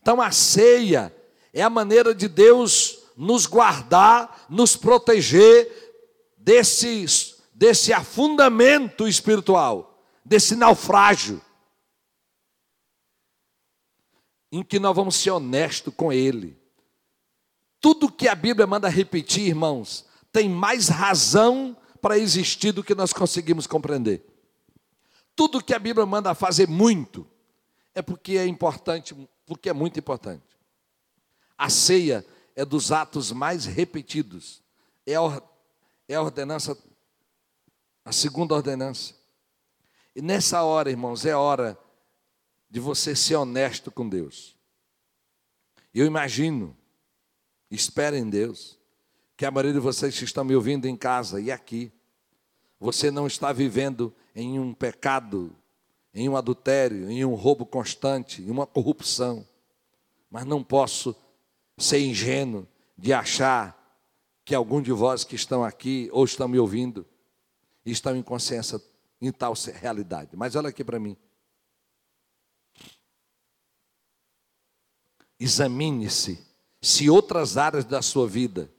Então 0.00 0.20
a 0.20 0.30
ceia 0.30 1.14
é 1.56 1.62
a 1.62 1.70
maneira 1.70 2.14
de 2.14 2.28
Deus 2.28 2.98
nos 3.16 3.46
guardar, 3.46 4.44
nos 4.50 4.76
proteger 4.76 5.66
desse, 6.36 7.34
desse 7.54 7.94
afundamento 7.94 9.08
espiritual, 9.08 10.04
desse 10.22 10.54
naufrágio, 10.54 11.40
em 14.52 14.62
que 14.62 14.78
nós 14.78 14.94
vamos 14.94 15.16
ser 15.16 15.30
honestos 15.30 15.94
com 15.96 16.12
Ele. 16.12 16.60
Tudo 17.80 18.12
que 18.12 18.28
a 18.28 18.34
Bíblia 18.34 18.66
manda 18.66 18.90
repetir, 18.90 19.48
irmãos, 19.48 20.04
tem 20.30 20.50
mais 20.50 20.88
razão 20.88 21.74
para 22.02 22.18
existir 22.18 22.72
do 22.72 22.84
que 22.84 22.94
nós 22.94 23.14
conseguimos 23.14 23.66
compreender. 23.66 24.22
Tudo 25.34 25.64
que 25.64 25.72
a 25.72 25.78
Bíblia 25.78 26.04
manda 26.04 26.34
fazer 26.34 26.68
muito, 26.68 27.26
é 27.94 28.02
porque 28.02 28.36
é 28.36 28.46
importante, 28.46 29.16
porque 29.46 29.70
é 29.70 29.72
muito 29.72 29.98
importante. 29.98 30.45
A 31.56 31.68
ceia 31.70 32.24
é 32.54 32.64
dos 32.64 32.92
atos 32.92 33.32
mais 33.32 33.64
repetidos. 33.64 34.62
É 35.06 35.14
a, 35.14 35.42
é 36.08 36.14
a 36.14 36.22
ordenança, 36.22 36.76
a 38.04 38.12
segunda 38.12 38.54
ordenança. 38.54 39.14
E 40.14 40.22
nessa 40.22 40.62
hora, 40.62 40.90
irmãos, 40.90 41.24
é 41.26 41.36
hora 41.36 41.78
de 42.68 42.80
você 42.80 43.14
ser 43.14 43.36
honesto 43.36 43.90
com 43.90 44.08
Deus. 44.08 44.56
Eu 45.94 46.06
imagino, 46.06 46.76
espero 47.70 48.16
em 48.16 48.28
Deus, 48.28 48.78
que 49.36 49.44
a 49.44 49.50
maioria 49.50 49.74
de 49.74 49.78
vocês 49.78 50.18
que 50.18 50.24
estão 50.24 50.44
me 50.44 50.54
ouvindo 50.56 50.86
em 50.86 50.96
casa 50.96 51.40
e 51.40 51.50
aqui, 51.50 51.92
você 52.80 53.10
não 53.10 53.26
está 53.26 53.52
vivendo 53.52 54.14
em 54.34 54.58
um 54.58 54.72
pecado, 54.72 55.54
em 56.12 56.28
um 56.28 56.36
adultério, 56.36 57.10
em 57.10 57.24
um 57.24 57.34
roubo 57.34 57.66
constante, 57.66 58.42
em 58.42 58.50
uma 58.50 58.66
corrupção. 58.66 59.46
Mas 60.30 60.44
não 60.44 60.64
posso 60.64 61.14
ser 61.76 62.00
ingênuo 62.00 62.66
de 62.96 63.12
achar 63.12 63.76
que 64.44 64.54
algum 64.54 64.80
de 64.80 64.92
vós 64.92 65.24
que 65.24 65.34
estão 65.34 65.64
aqui 65.64 66.08
ou 66.12 66.24
estão 66.24 66.48
me 66.48 66.58
ouvindo 66.58 67.06
estão 67.84 68.16
em 68.16 68.22
consciência 68.22 68.80
em 69.20 69.32
tal 69.32 69.54
realidade. 69.80 70.36
Mas 70.36 70.54
olha 70.54 70.68
aqui 70.68 70.84
para 70.84 70.98
mim. 70.98 71.16
Examine-se 75.38 76.46
se 76.80 77.10
outras 77.10 77.56
áreas 77.56 77.84
da 77.84 78.00
sua 78.00 78.28
vida, 78.28 78.72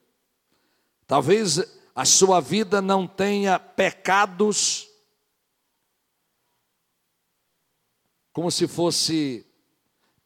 talvez 1.06 1.60
a 1.94 2.06
sua 2.06 2.40
vida 2.40 2.82
não 2.82 3.06
tenha 3.08 3.60
pecados 3.60 4.88
como 8.32 8.52
se 8.52 8.68
fosse 8.68 9.44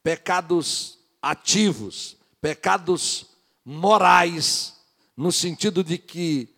pecados 0.03 0.99
ativos, 1.21 2.17
pecados 2.41 3.27
morais, 3.63 4.75
no 5.15 5.31
sentido 5.31 5.83
de 5.83 5.97
que, 5.97 6.49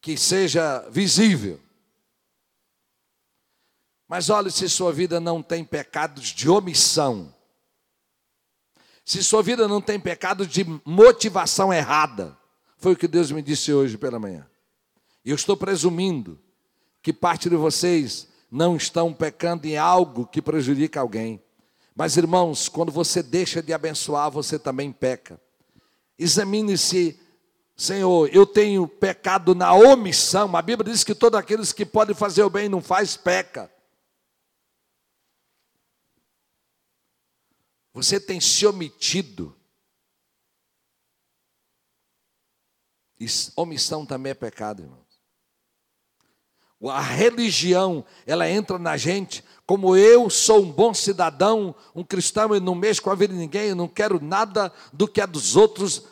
que 0.00 0.16
seja 0.16 0.86
visível. 0.90 1.60
Mas 4.08 4.28
olhe 4.28 4.50
se 4.50 4.68
sua 4.68 4.92
vida 4.92 5.20
não 5.20 5.40
tem 5.40 5.64
pecados 5.64 6.26
de 6.26 6.50
omissão, 6.50 7.32
se 9.04 9.22
sua 9.24 9.42
vida 9.42 9.66
não 9.66 9.80
tem 9.80 9.98
pecados 9.98 10.46
de 10.48 10.64
motivação 10.84 11.72
errada, 11.72 12.36
foi 12.78 12.92
o 12.92 12.96
que 12.96 13.08
Deus 13.08 13.30
me 13.30 13.42
disse 13.42 13.72
hoje 13.72 13.98
pela 13.98 14.18
manhã. 14.18 14.48
E 15.24 15.30
eu 15.30 15.36
estou 15.36 15.56
presumindo 15.56 16.38
que 17.02 17.12
parte 17.12 17.48
de 17.48 17.56
vocês 17.56 18.28
não 18.50 18.76
estão 18.76 19.12
pecando 19.12 19.66
em 19.66 19.76
algo 19.76 20.26
que 20.26 20.42
prejudica 20.42 21.00
alguém. 21.00 21.42
Mas 22.00 22.16
irmãos, 22.16 22.66
quando 22.66 22.90
você 22.90 23.22
deixa 23.22 23.62
de 23.62 23.74
abençoar, 23.74 24.30
você 24.30 24.58
também 24.58 24.90
peca. 24.90 25.38
Examine-se, 26.18 27.20
Senhor, 27.76 28.34
eu 28.34 28.46
tenho 28.46 28.88
pecado 28.88 29.54
na 29.54 29.74
omissão. 29.74 30.56
A 30.56 30.62
Bíblia 30.62 30.94
diz 30.94 31.04
que 31.04 31.14
todos 31.14 31.38
aqueles 31.38 31.74
que 31.74 31.84
podem 31.84 32.16
fazer 32.16 32.42
o 32.42 32.48
bem 32.48 32.70
não 32.70 32.80
faz 32.80 33.18
peca. 33.18 33.70
Você 37.92 38.18
tem 38.18 38.40
se 38.40 38.66
omitido. 38.66 39.54
Omissão 43.54 44.06
também 44.06 44.30
é 44.30 44.34
pecado, 44.34 44.84
irmãos. 44.84 45.10
A 46.88 47.02
religião, 47.02 48.06
ela 48.24 48.48
entra 48.48 48.78
na 48.78 48.96
gente 48.96 49.44
como 49.70 49.96
eu 49.96 50.28
sou 50.28 50.64
um 50.64 50.72
bom 50.72 50.92
cidadão, 50.92 51.72
um 51.94 52.02
cristão, 52.02 52.52
eu 52.52 52.60
não 52.60 52.74
mexo 52.74 53.00
com 53.00 53.08
a 53.08 53.14
vida 53.14 53.32
de 53.32 53.38
ninguém, 53.38 53.68
eu 53.68 53.76
não 53.76 53.86
quero 53.86 54.20
nada 54.20 54.72
do 54.92 55.06
que 55.06 55.20
é 55.20 55.26
dos 55.28 55.54
outros. 55.54 56.06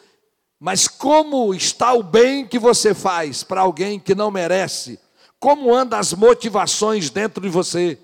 Mas 0.60 0.86
como 0.86 1.52
está 1.52 1.92
o 1.92 2.00
bem 2.00 2.46
que 2.46 2.56
você 2.56 2.94
faz 2.94 3.42
para 3.42 3.62
alguém 3.62 3.98
que 3.98 4.14
não 4.14 4.30
merece? 4.30 5.00
Como 5.40 5.74
andam 5.74 5.98
as 5.98 6.12
motivações 6.12 7.10
dentro 7.10 7.42
de 7.42 7.48
você? 7.48 7.98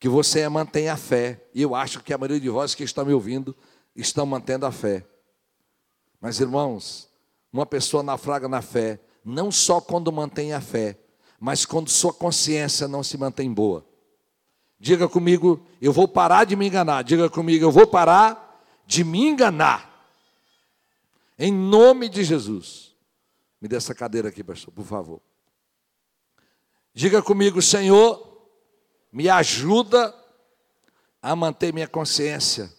Que 0.00 0.08
você 0.08 0.48
mantenha 0.48 0.94
a 0.94 0.96
fé. 0.96 1.46
E 1.52 1.60
eu 1.60 1.74
acho 1.74 2.02
que 2.02 2.14
a 2.14 2.18
maioria 2.18 2.40
de 2.40 2.48
vós 2.48 2.74
que 2.74 2.82
estão 2.82 3.04
me 3.04 3.12
ouvindo 3.12 3.54
estão 3.94 4.24
mantendo 4.24 4.64
a 4.64 4.72
fé. 4.72 5.04
Mas 6.18 6.40
irmãos, 6.40 7.10
uma 7.52 7.66
pessoa 7.66 8.02
naufraga 8.02 8.48
na 8.48 8.62
fé, 8.62 8.98
não 9.22 9.52
só 9.52 9.82
quando 9.82 10.10
mantém 10.10 10.54
a 10.54 10.62
fé, 10.62 10.98
mas 11.38 11.64
quando 11.64 11.88
sua 11.88 12.12
consciência 12.12 12.88
não 12.88 13.02
se 13.02 13.16
mantém 13.18 13.52
boa. 13.52 13.86
Diga 14.78 15.08
comigo, 15.08 15.64
eu 15.80 15.92
vou 15.92 16.06
parar 16.06 16.44
de 16.44 16.54
me 16.56 16.66
enganar. 16.66 17.02
Diga 17.02 17.30
comigo, 17.30 17.64
eu 17.64 17.70
vou 17.70 17.86
parar 17.86 18.62
de 18.86 19.02
me 19.02 19.26
enganar. 19.26 20.10
Em 21.38 21.52
nome 21.52 22.08
de 22.08 22.24
Jesus. 22.24 22.94
Me 23.60 23.68
dê 23.68 23.76
essa 23.76 23.94
cadeira 23.94 24.28
aqui, 24.28 24.44
pastor, 24.44 24.72
por 24.72 24.84
favor. 24.84 25.20
Diga 26.92 27.22
comigo, 27.22 27.60
Senhor, 27.60 28.48
me 29.12 29.28
ajuda 29.28 30.14
a 31.22 31.34
manter 31.34 31.72
minha 31.72 31.88
consciência 31.88 32.70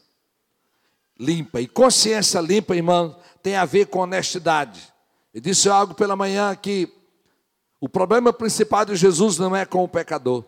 limpa. 1.20 1.60
E 1.60 1.68
consciência 1.68 2.40
limpa, 2.40 2.76
irmão, 2.76 3.18
tem 3.42 3.56
a 3.56 3.66
ver 3.66 3.88
com 3.88 4.00
honestidade. 4.00 4.94
Eu 5.34 5.42
disse 5.42 5.70
algo 5.70 5.94
pela 5.94 6.16
manhã 6.16 6.56
que 6.56 6.92
o 7.80 7.88
problema 7.88 8.34
principal 8.34 8.86
de 8.86 8.96
Jesus 8.96 9.38
não 9.38 9.56
é 9.56 9.66
com 9.66 9.84
o 9.84 9.90
pecador. 9.90 10.44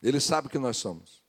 Ele 0.00 0.18
sabe 0.18 0.48
que 0.48 0.58
nós 0.58 0.76
somos. 0.76 1.22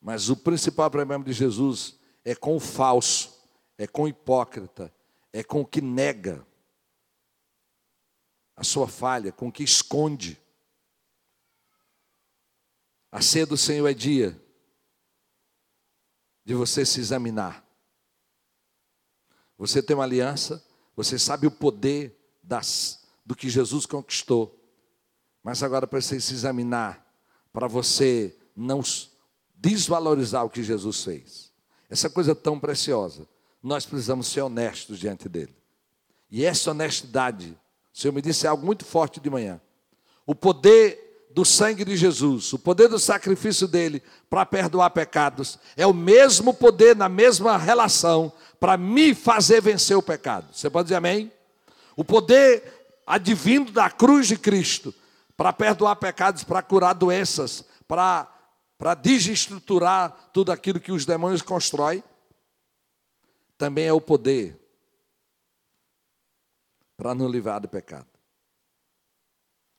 Mas 0.00 0.28
o 0.28 0.36
principal 0.36 0.90
problema 0.90 1.24
de 1.24 1.32
Jesus 1.32 1.98
é 2.24 2.34
com 2.34 2.56
o 2.56 2.60
falso, 2.60 3.40
é 3.76 3.86
com 3.86 4.02
o 4.02 4.08
hipócrita, 4.08 4.92
é 5.32 5.44
com 5.44 5.60
o 5.60 5.66
que 5.66 5.80
nega 5.80 6.46
a 8.56 8.64
sua 8.64 8.88
falha, 8.88 9.32
com 9.32 9.48
o 9.48 9.52
que 9.52 9.62
esconde. 9.62 10.40
A 13.10 13.20
ceia 13.20 13.46
do 13.46 13.56
Senhor 13.56 13.86
é 13.88 13.94
dia 13.94 14.40
de 16.44 16.54
você 16.54 16.84
se 16.84 17.00
examinar. 17.00 17.64
Você 19.58 19.82
tem 19.82 19.94
uma 19.94 20.04
aliança, 20.04 20.64
você 20.96 21.18
sabe 21.18 21.46
o 21.46 21.50
poder 21.50 22.16
das, 22.42 23.00
do 23.24 23.34
que 23.34 23.48
Jesus 23.48 23.86
conquistou, 23.86 24.58
mas 25.42 25.62
agora 25.62 25.86
precisa 25.86 26.20
se 26.20 26.34
examinar 26.34 27.06
para 27.52 27.66
você 27.66 28.36
não 28.54 28.80
desvalorizar 29.54 30.44
o 30.44 30.50
que 30.50 30.62
Jesus 30.62 31.02
fez. 31.02 31.52
Essa 31.88 32.08
coisa 32.08 32.34
tão 32.34 32.58
preciosa, 32.58 33.28
nós 33.62 33.86
precisamos 33.86 34.26
ser 34.26 34.40
honestos 34.40 34.98
diante 34.98 35.28
dele. 35.28 35.54
E 36.30 36.44
essa 36.44 36.70
honestidade, 36.70 37.58
o 37.92 37.98
Senhor 37.98 38.12
me 38.12 38.22
disse 38.22 38.46
algo 38.46 38.64
muito 38.64 38.84
forte 38.84 39.20
de 39.20 39.28
manhã. 39.28 39.60
O 40.26 40.34
poder 40.34 41.11
do 41.34 41.44
sangue 41.44 41.84
de 41.84 41.96
Jesus, 41.96 42.52
o 42.52 42.58
poder 42.58 42.88
do 42.88 42.98
sacrifício 42.98 43.66
dele 43.66 44.02
para 44.28 44.44
perdoar 44.44 44.90
pecados, 44.90 45.58
é 45.76 45.86
o 45.86 45.94
mesmo 45.94 46.52
poder 46.52 46.94
na 46.94 47.08
mesma 47.08 47.56
relação 47.56 48.32
para 48.60 48.76
me 48.76 49.14
fazer 49.14 49.60
vencer 49.60 49.96
o 49.96 50.02
pecado. 50.02 50.46
Você 50.52 50.68
pode 50.68 50.86
dizer 50.86 50.96
amém? 50.96 51.32
O 51.96 52.04
poder 52.04 53.00
advindo 53.06 53.72
da 53.72 53.90
cruz 53.90 54.28
de 54.28 54.36
Cristo 54.36 54.94
para 55.36 55.52
perdoar 55.52 55.96
pecados, 55.96 56.44
para 56.44 56.62
curar 56.62 56.94
doenças, 56.94 57.64
para, 57.88 58.30
para 58.78 58.94
desestruturar 58.94 60.30
tudo 60.32 60.52
aquilo 60.52 60.80
que 60.80 60.92
os 60.92 61.04
demônios 61.04 61.42
constroem, 61.42 62.02
também 63.58 63.86
é 63.86 63.92
o 63.92 64.00
poder 64.00 64.58
para 66.96 67.14
nos 67.14 67.30
livrar 67.30 67.60
do 67.60 67.68
pecado. 67.68 68.11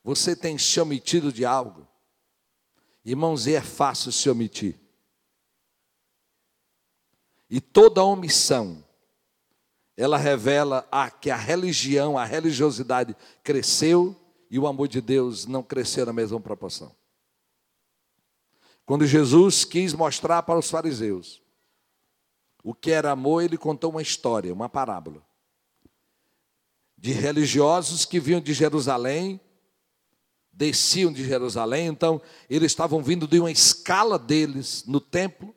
Você 0.04 0.36
tem 0.36 0.58
se 0.58 0.80
omitido 0.80 1.32
de 1.32 1.46
algo? 1.46 1.88
Irmãos, 3.06 3.48
é 3.48 3.62
fácil 3.62 4.12
se 4.12 4.30
omitir. 4.30 4.80
E 7.50 7.62
toda 7.62 8.04
omissão, 8.04 8.84
ela 9.96 10.18
revela 10.18 10.88
a, 10.92 11.10
que 11.10 11.30
a 11.30 11.36
religião, 11.36 12.18
a 12.18 12.26
religiosidade 12.26 13.16
cresceu 13.44 14.16
e 14.50 14.58
o 14.58 14.68
amor 14.68 14.88
de 14.88 15.00
Deus 15.00 15.46
não 15.46 15.63
cresceu 15.63 16.06
na 16.06 16.13
mesma 16.13 16.39
proporção. 16.39 16.94
Quando 18.86 19.06
Jesus 19.06 19.63
quis 19.63 19.94
mostrar 19.94 20.44
para 20.44 20.60
os 20.60 20.70
fariseus 20.70 21.42
o 22.63 22.74
que 22.74 22.92
era 22.92 23.12
amor, 23.12 23.44
ele 23.44 23.58
contou 23.58 23.92
uma 23.92 24.02
história, 24.02 24.54
uma 24.54 24.70
parábola. 24.70 25.24
De 26.98 27.12
religiosos 27.12 28.06
que 28.06 28.20
vinham 28.20 28.42
de 28.42 28.54
Jerusalém, 28.54 29.39
desciam 30.54 31.12
de 31.12 31.26
Jerusalém, 31.26 31.88
então 31.88 32.22
eles 32.48 32.72
estavam 32.72 33.02
vindo 33.02 33.28
de 33.28 33.39
uma 33.39 33.52
escala 33.52 34.20
deles 34.20 34.86
no 34.86 35.02
templo. 35.02 35.54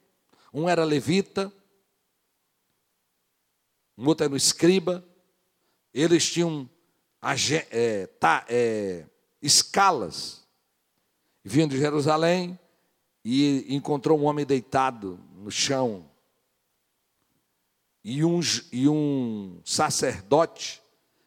Um 0.53 0.69
era 0.69 0.85
levita, 0.85 1.53
um 3.97 4.07
outro 4.07 4.25
era 4.25 4.33
o 4.33 4.37
escriba. 4.37 5.05
Eles 5.93 6.31
tinham 6.31 6.69
é, 7.71 8.07
tá, 8.07 8.45
é, 8.49 9.05
escalas. 9.41 10.45
Vindo 11.45 11.71
de 11.71 11.79
Jerusalém 11.79 12.59
e 13.25 13.67
encontrou 13.75 14.19
um 14.19 14.25
homem 14.25 14.45
deitado 14.45 15.21
no 15.37 15.51
chão. 15.51 16.11
E 18.03 18.25
um, 18.25 18.41
e 18.73 18.89
um 18.89 19.61
sacerdote 19.65 20.83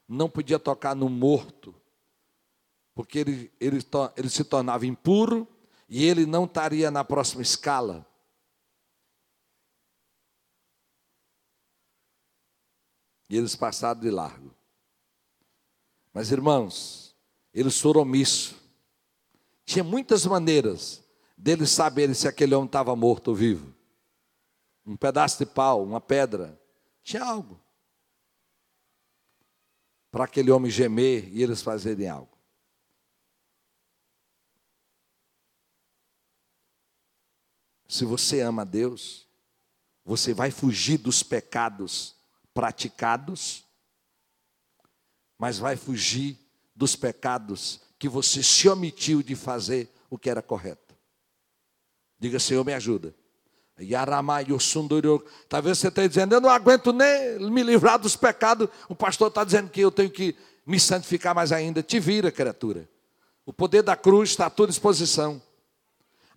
não 0.07 0.29
podia 0.29 0.57
tocar 0.57 0.95
no 0.95 1.07
morto, 1.07 1.75
porque 2.99 3.19
ele, 3.19 3.49
ele, 3.61 3.79
ele 4.17 4.29
se 4.29 4.43
tornava 4.43 4.85
impuro 4.85 5.47
e 5.87 6.03
ele 6.03 6.25
não 6.25 6.43
estaria 6.43 6.91
na 6.91 7.01
próxima 7.01 7.41
escala. 7.41 8.05
E 13.29 13.37
eles 13.37 13.55
passaram 13.55 14.01
de 14.01 14.09
largo. 14.11 14.53
Mas 16.13 16.29
irmãos, 16.29 17.15
eles 17.53 17.79
foram 17.79 18.01
omissos. 18.01 18.53
Tinha 19.63 19.81
muitas 19.81 20.25
maneiras 20.25 21.01
deles 21.37 21.69
saberem 21.69 22.13
se 22.13 22.27
aquele 22.27 22.53
homem 22.53 22.65
estava 22.65 22.93
morto 22.97 23.29
ou 23.29 23.35
vivo. 23.35 23.73
Um 24.85 24.97
pedaço 24.97 25.39
de 25.39 25.45
pau, 25.45 25.81
uma 25.81 26.01
pedra, 26.01 26.61
tinha 27.01 27.23
algo. 27.23 27.63
Para 30.11 30.25
aquele 30.25 30.51
homem 30.51 30.69
gemer 30.69 31.33
e 31.33 31.41
eles 31.41 31.61
fazerem 31.61 32.09
algo. 32.09 32.38
Se 37.89 38.05
você 38.05 38.39
ama 38.39 38.65
Deus, 38.65 39.27
você 40.05 40.33
vai 40.33 40.49
fugir 40.49 40.97
dos 40.97 41.21
pecados 41.21 42.15
praticados 42.53 43.65
mas 45.39 45.57
vai 45.57 45.77
fugir 45.77 46.37
dos 46.75 46.97
pecados 46.97 47.79
que 47.97 48.09
você 48.09 48.43
se 48.43 48.67
omitiu 48.67 49.23
de 49.23 49.35
fazer 49.35 49.89
o 50.09 50.17
que 50.17 50.29
era 50.29 50.41
correto. 50.41 50.93
Diga, 52.19 52.37
Senhor, 52.37 52.65
me 52.65 52.73
ajuda. 52.73 53.15
Talvez 55.47 55.77
você 55.77 55.87
esteja 55.87 56.09
dizendo, 56.09 56.35
eu 56.35 56.41
não 56.41 56.49
aguento 56.49 56.91
nem 56.91 57.39
me 57.49 57.63
livrar 57.63 57.97
dos 57.97 58.17
pecados. 58.17 58.67
O 58.89 58.95
pastor 58.95 59.29
está 59.29 59.45
dizendo 59.45 59.69
que 59.69 59.79
eu 59.79 59.89
tenho 59.89 60.09
que 60.09 60.35
me 60.65 60.77
santificar 60.77 61.33
mais 61.33 61.53
ainda. 61.53 61.81
Te 61.81 61.97
vira, 61.97 62.29
criatura. 62.29 62.89
O 63.45 63.53
poder 63.53 63.81
da 63.81 63.95
cruz 63.95 64.31
está 64.31 64.47
à 64.47 64.49
tua 64.49 64.67
disposição. 64.67 65.41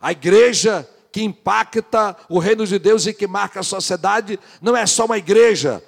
A 0.00 0.12
igreja 0.12 0.88
que 1.12 1.22
impacta 1.22 2.16
o 2.28 2.38
reino 2.38 2.66
de 2.66 2.78
Deus 2.78 3.06
e 3.06 3.12
que 3.12 3.26
marca 3.26 3.60
a 3.60 3.62
sociedade 3.62 4.40
não 4.62 4.74
é 4.74 4.86
só 4.86 5.04
uma 5.04 5.18
igreja, 5.18 5.84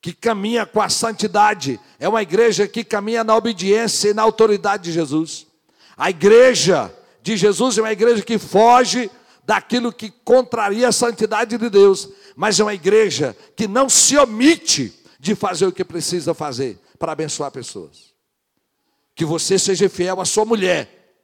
que 0.00 0.14
caminha 0.14 0.64
com 0.64 0.80
a 0.80 0.88
santidade, 0.88 1.78
é 1.98 2.08
uma 2.08 2.22
igreja 2.22 2.66
que 2.66 2.82
caminha 2.82 3.22
na 3.22 3.36
obediência 3.36 4.08
e 4.08 4.14
na 4.14 4.22
autoridade 4.22 4.84
de 4.84 4.92
Jesus. 4.92 5.46
A 5.94 6.08
igreja 6.08 6.90
de 7.22 7.36
Jesus 7.36 7.76
é 7.76 7.82
uma 7.82 7.92
igreja 7.92 8.22
que 8.22 8.38
foge 8.38 9.10
daquilo 9.44 9.92
que 9.92 10.10
contraria 10.24 10.88
a 10.88 10.92
santidade 10.92 11.58
de 11.58 11.68
Deus, 11.68 12.08
mas 12.34 12.58
é 12.58 12.62
uma 12.62 12.72
igreja 12.72 13.36
que 13.54 13.68
não 13.68 13.90
se 13.90 14.16
omite 14.16 14.94
de 15.18 15.34
fazer 15.34 15.66
o 15.66 15.72
que 15.72 15.84
precisa 15.84 16.32
fazer 16.32 16.78
para 16.98 17.12
abençoar 17.12 17.50
pessoas. 17.50 18.14
Que 19.14 19.24
você 19.24 19.58
seja 19.58 19.86
fiel 19.90 20.18
à 20.18 20.24
sua 20.24 20.46
mulher, 20.46 21.14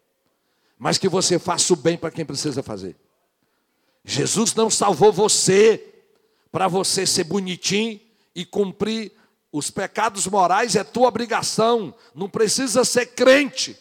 mas 0.78 0.98
que 0.98 1.08
você 1.08 1.38
faça 1.38 1.72
o 1.72 1.76
bem 1.76 1.96
para 1.96 2.10
quem 2.10 2.26
precisa 2.26 2.62
fazer. 2.62 2.94
Jesus 4.08 4.54
não 4.54 4.70
salvou 4.70 5.12
você 5.12 5.84
para 6.52 6.68
você 6.68 7.04
ser 7.04 7.24
bonitinho 7.24 8.00
e 8.36 8.44
cumprir 8.44 9.10
os 9.50 9.68
pecados 9.68 10.28
morais 10.28 10.76
é 10.76 10.84
tua 10.84 11.08
obrigação. 11.08 11.92
Não 12.14 12.28
precisa 12.28 12.84
ser 12.84 13.06
crente 13.06 13.76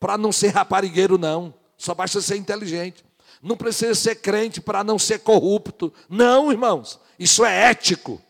para 0.00 0.16
não 0.16 0.32
ser 0.32 0.48
raparigueiro, 0.48 1.18
não. 1.18 1.52
Só 1.76 1.94
basta 1.94 2.22
ser 2.22 2.36
inteligente. 2.36 3.04
Não 3.42 3.54
precisa 3.54 3.94
ser 3.94 4.16
crente 4.16 4.62
para 4.62 4.82
não 4.82 4.98
ser 4.98 5.18
corrupto. 5.20 5.92
Não, 6.08 6.50
irmãos. 6.50 6.98
Isso 7.18 7.44
é 7.44 7.70
ético. 7.70 8.20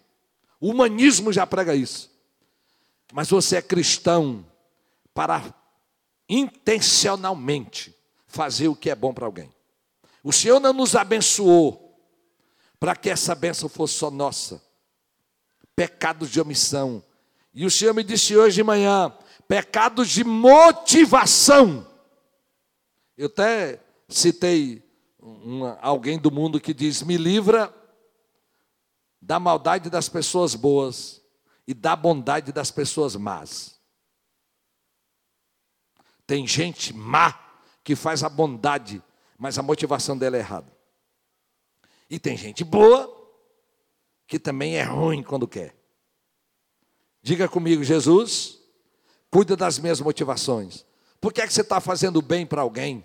O 0.61 0.71
humanismo 0.71 1.33
já 1.33 1.47
prega 1.47 1.77
isso. 1.77 2.11
Mas 3.13 3.31
você 3.31 3.57
é 3.57 3.63
cristão 3.63 4.45
para 5.15 5.45
intencionalmente 6.29 7.95
fazer 8.27 8.67
o 8.67 8.75
que 8.75 8.91
é 8.91 8.97
bom 8.97 9.15
para 9.15 9.27
alguém. 9.27 9.55
O 10.27 10.33
Senhor 10.33 10.59
não 10.59 10.73
nos 10.73 10.97
abençoou 10.97 11.97
para 12.81 12.97
que 12.97 13.09
essa 13.09 13.33
bênção 13.33 13.69
fosse 13.69 13.95
só 13.95 14.11
nossa. 14.11 14.61
Pecados 15.77 16.31
de 16.31 16.41
omissão. 16.41 17.01
E 17.55 17.65
o 17.65 17.71
Senhor 17.71 17.95
me 17.95 18.03
disse 18.03 18.37
hoje 18.37 18.57
de 18.57 18.65
manhã: 18.65 19.17
pecados 19.47 20.09
de 20.09 20.25
motivação. 20.25 21.87
Eu 23.17 23.27
até 23.27 23.81
citei 24.09 24.83
uma, 25.21 25.79
alguém 25.81 26.19
do 26.19 26.33
mundo 26.33 26.59
que 26.59 26.75
diz: 26.75 27.05
me 27.05 27.17
livra 27.17 27.73
da 29.23 29.39
maldade 29.39 29.89
das 29.89 30.09
pessoas 30.09 30.57
boas 30.57 31.23
e 31.69 31.73
da 31.73 31.95
bondade 31.95 32.51
das 32.51 32.73
pessoas 32.73 33.15
más. 33.15 33.79
Tem 36.27 36.45
gente 36.49 36.93
má 36.93 37.33
que 37.85 37.95
faz 37.95 38.25
a 38.25 38.29
bondade, 38.29 39.01
mas 39.39 39.59
a 39.59 39.63
motivação 39.63 40.17
dela 40.17 40.37
é 40.37 40.41
errada. 40.41 40.73
E 42.09 42.19
tem 42.19 42.37
gente 42.37 42.65
boa 42.65 43.13
que 44.27 44.39
também 44.39 44.77
é 44.77 44.83
ruim 44.83 45.23
quando 45.23 45.47
quer. 45.47 45.75
Diga 47.23 47.49
comigo, 47.49 47.83
Jesus, 47.83 48.59
cuida 49.31 49.57
das 49.57 49.79
minhas 49.79 50.01
motivações. 50.01 50.85
Por 51.21 51.33
que 51.33 51.41
é 51.41 51.47
que 51.47 51.53
você 51.53 51.63
está 51.63 51.81
fazendo 51.81 52.23
bem 52.23 52.47
para 52.47 52.63
alguém? 52.63 53.05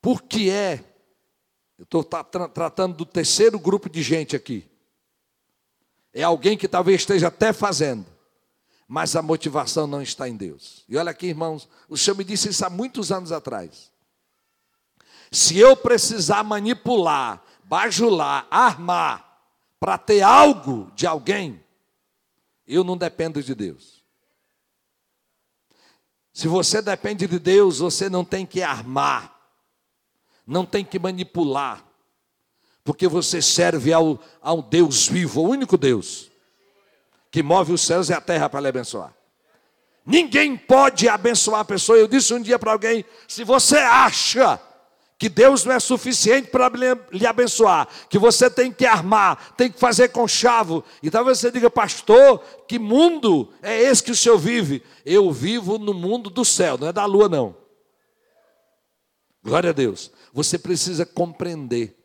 Por 0.00 0.22
que 0.22 0.50
é? 0.50 0.84
Eu 1.78 1.84
estou 1.84 2.04
tra 2.04 2.22
tratando 2.22 2.96
do 2.96 3.04
terceiro 3.04 3.58
grupo 3.58 3.90
de 3.90 4.02
gente 4.02 4.36
aqui. 4.36 4.64
É 6.12 6.22
alguém 6.22 6.56
que 6.56 6.68
talvez 6.68 7.02
esteja 7.02 7.28
até 7.28 7.52
fazendo, 7.52 8.06
mas 8.88 9.14
a 9.14 9.22
motivação 9.22 9.86
não 9.86 10.00
está 10.00 10.28
em 10.28 10.36
Deus. 10.36 10.84
E 10.88 10.96
olha 10.96 11.10
aqui, 11.10 11.26
irmãos, 11.26 11.68
o 11.88 11.96
Senhor 11.96 12.16
me 12.16 12.24
disse 12.24 12.48
isso 12.48 12.64
há 12.64 12.70
muitos 12.70 13.12
anos 13.12 13.32
atrás. 13.32 13.90
Se 15.30 15.58
eu 15.58 15.76
precisar 15.76 16.42
manipular, 16.42 17.42
bajular, 17.64 18.46
armar, 18.50 19.26
para 19.78 19.98
ter 19.98 20.22
algo 20.22 20.90
de 20.94 21.06
alguém, 21.06 21.62
eu 22.66 22.82
não 22.82 22.96
dependo 22.96 23.42
de 23.42 23.54
Deus. 23.54 24.04
Se 26.32 26.48
você 26.48 26.82
depende 26.82 27.26
de 27.26 27.38
Deus, 27.38 27.78
você 27.78 28.10
não 28.10 28.24
tem 28.24 28.44
que 28.44 28.62
armar, 28.62 29.34
não 30.46 30.66
tem 30.66 30.84
que 30.84 30.98
manipular, 30.98 31.84
porque 32.84 33.08
você 33.08 33.40
serve 33.40 33.92
ao, 33.92 34.20
ao 34.40 34.62
Deus 34.62 35.08
vivo, 35.08 35.40
o 35.40 35.48
único 35.48 35.76
Deus, 35.76 36.30
que 37.30 37.42
move 37.42 37.72
os 37.72 37.80
céus 37.80 38.08
e 38.08 38.12
a 38.12 38.20
terra 38.20 38.48
para 38.48 38.60
lhe 38.60 38.68
abençoar. 38.68 39.14
Ninguém 40.04 40.56
pode 40.56 41.08
abençoar 41.08 41.60
a 41.60 41.64
pessoa. 41.64 41.98
Eu 41.98 42.06
disse 42.06 42.32
um 42.32 42.40
dia 42.40 42.58
para 42.58 42.70
alguém: 42.70 43.04
se 43.26 43.42
você 43.42 43.78
acha 43.78 44.60
que 45.18 45.28
Deus 45.28 45.64
não 45.64 45.72
é 45.72 45.80
suficiente 45.80 46.50
para 46.50 46.70
lhe 47.10 47.26
abençoar, 47.26 47.88
que 48.08 48.18
você 48.18 48.50
tem 48.50 48.70
que 48.70 48.84
armar, 48.84 49.54
tem 49.54 49.70
que 49.70 49.78
fazer 49.78 50.10
com 50.10 50.28
chavo. 50.28 50.84
E 51.02 51.10
talvez 51.10 51.38
você 51.38 51.50
diga, 51.50 51.70
pastor, 51.70 52.40
que 52.68 52.78
mundo 52.78 53.50
é 53.62 53.80
esse 53.80 54.02
que 54.02 54.10
o 54.10 54.16
senhor 54.16 54.38
vive? 54.38 54.82
Eu 55.04 55.32
vivo 55.32 55.78
no 55.78 55.94
mundo 55.94 56.28
do 56.28 56.44
céu, 56.44 56.76
não 56.76 56.88
é 56.88 56.92
da 56.92 57.06
lua, 57.06 57.28
não. 57.28 57.56
Glória 59.42 59.70
a 59.70 59.72
Deus. 59.72 60.10
Você 60.32 60.58
precisa 60.58 61.06
compreender 61.06 61.96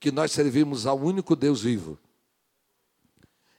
que 0.00 0.10
nós 0.10 0.32
servimos 0.32 0.86
ao 0.86 0.98
único 0.98 1.36
Deus 1.36 1.60
vivo. 1.60 1.98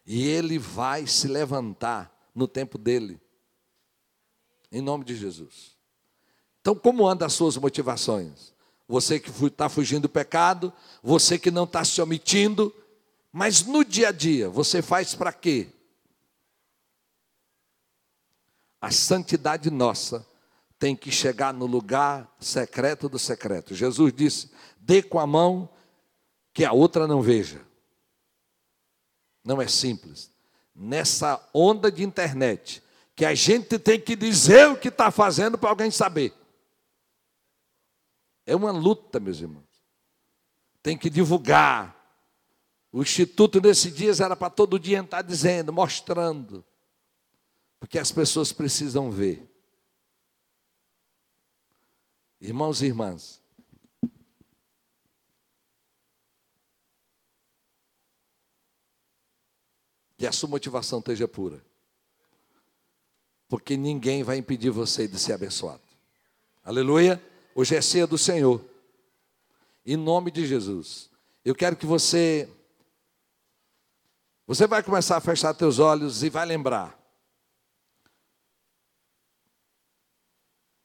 E 0.05 0.27
Ele 0.27 0.57
vai 0.57 1.05
se 1.05 1.27
levantar 1.27 2.11
no 2.33 2.47
tempo 2.47 2.77
dele. 2.77 3.21
Em 4.71 4.81
nome 4.81 5.03
de 5.05 5.15
Jesus. 5.15 5.77
Então, 6.61 6.73
como 6.73 7.07
andam 7.07 7.27
as 7.27 7.33
suas 7.33 7.55
motivações? 7.57 8.53
Você 8.89 9.19
que 9.19 9.29
está 9.45 9.69
fugindo 9.69 10.01
do 10.01 10.09
pecado, 10.09 10.73
você 11.03 11.37
que 11.37 11.51
não 11.51 11.65
está 11.65 11.85
se 11.85 12.01
omitindo, 12.01 12.73
mas 13.31 13.63
no 13.63 13.85
dia 13.85 14.09
a 14.09 14.11
dia, 14.11 14.49
você 14.49 14.81
faz 14.81 15.13
para 15.13 15.31
quê? 15.31 15.67
A 18.81 18.89
santidade 18.89 19.69
nossa 19.69 20.25
tem 20.79 20.95
que 20.95 21.11
chegar 21.11 21.53
no 21.53 21.67
lugar 21.67 22.35
secreto 22.39 23.07
do 23.07 23.19
secreto. 23.19 23.75
Jesus 23.75 24.11
disse: 24.11 24.49
dê 24.79 25.03
com 25.03 25.19
a 25.19 25.27
mão 25.27 25.69
que 26.51 26.65
a 26.65 26.71
outra 26.71 27.05
não 27.05 27.21
veja. 27.21 27.61
Não 29.45 29.61
é 29.61 29.67
simples. 29.67 30.31
Nessa 30.73 31.39
onda 31.53 31.91
de 31.91 32.03
internet, 32.03 32.81
que 33.15 33.23
a 33.23 33.35
gente 33.35 33.77
tem 33.77 34.01
que 34.01 34.15
dizer 34.15 34.67
o 34.67 34.77
que 34.77 34.87
está 34.87 35.11
fazendo 35.11 35.59
para 35.59 35.69
alguém 35.69 35.91
saber. 35.91 36.33
É 38.49 38.55
uma 38.55 38.71
luta, 38.71 39.19
meus 39.19 39.39
irmãos. 39.39 39.63
Tem 40.81 40.97
que 40.97 41.07
divulgar. 41.07 41.95
O 42.91 43.03
instituto 43.03 43.61
nesses 43.61 43.93
dias 43.93 44.19
era 44.19 44.35
para 44.35 44.49
todo 44.49 44.79
dia 44.79 45.01
estar 45.01 45.21
dizendo, 45.21 45.71
mostrando. 45.71 46.65
Porque 47.79 47.99
as 47.99 48.11
pessoas 48.11 48.51
precisam 48.51 49.11
ver. 49.11 49.47
Irmãos 52.41 52.81
e 52.81 52.87
irmãs, 52.87 53.39
que 60.17 60.25
a 60.25 60.31
sua 60.31 60.49
motivação 60.49 60.97
esteja 60.97 61.27
pura. 61.27 61.63
Porque 63.47 63.77
ninguém 63.77 64.23
vai 64.23 64.37
impedir 64.37 64.71
você 64.71 65.07
de 65.07 65.19
ser 65.19 65.33
abençoado. 65.33 65.83
Aleluia. 66.63 67.28
Hoje 67.59 67.75
é 67.75 67.81
ceia 67.81 68.07
do 68.07 68.17
Senhor. 68.17 68.63
Em 69.85 69.97
nome 69.97 70.31
de 70.31 70.47
Jesus. 70.47 71.09
Eu 71.43 71.53
quero 71.53 71.75
que 71.75 71.85
você 71.85 72.49
você 74.47 74.65
vai 74.65 74.81
começar 74.81 75.17
a 75.17 75.19
fechar 75.19 75.53
teus 75.53 75.77
olhos 75.77 76.23
e 76.23 76.29
vai 76.29 76.45
lembrar. 76.45 76.97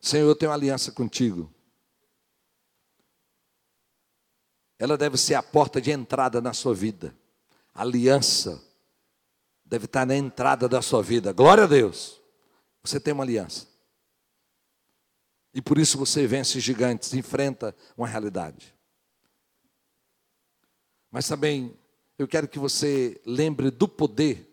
Senhor, 0.00 0.26
eu 0.26 0.34
tenho 0.34 0.50
uma 0.50 0.56
aliança 0.56 0.90
contigo. 0.90 1.48
Ela 4.76 4.98
deve 4.98 5.16
ser 5.16 5.34
a 5.34 5.44
porta 5.44 5.80
de 5.80 5.92
entrada 5.92 6.40
na 6.40 6.52
sua 6.52 6.74
vida. 6.74 7.16
A 7.72 7.82
aliança 7.82 8.60
deve 9.64 9.84
estar 9.84 10.04
na 10.04 10.16
entrada 10.16 10.68
da 10.68 10.82
sua 10.82 11.04
vida. 11.04 11.32
Glória 11.32 11.62
a 11.62 11.68
Deus. 11.68 12.20
Você 12.82 12.98
tem 12.98 13.14
uma 13.14 13.22
aliança. 13.22 13.73
E 15.54 15.62
por 15.62 15.78
isso 15.78 15.96
você 15.96 16.26
vence 16.26 16.58
gigantes, 16.58 17.14
enfrenta 17.14 17.74
uma 17.96 18.08
realidade. 18.08 18.74
Mas 21.10 21.28
também 21.28 21.78
eu 22.18 22.26
quero 22.26 22.48
que 22.48 22.58
você 22.58 23.20
lembre 23.24 23.70
do 23.70 23.86
poder 23.86 24.50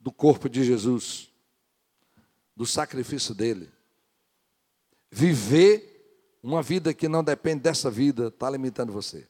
do 0.00 0.10
corpo 0.10 0.48
de 0.48 0.64
Jesus, 0.64 1.30
do 2.56 2.66
sacrifício 2.66 3.34
dele. 3.34 3.70
Viver 5.10 6.38
uma 6.42 6.62
vida 6.62 6.94
que 6.94 7.06
não 7.06 7.22
depende 7.22 7.60
dessa 7.62 7.90
vida 7.90 8.28
está 8.28 8.48
limitando 8.48 8.92
você. 8.92 9.28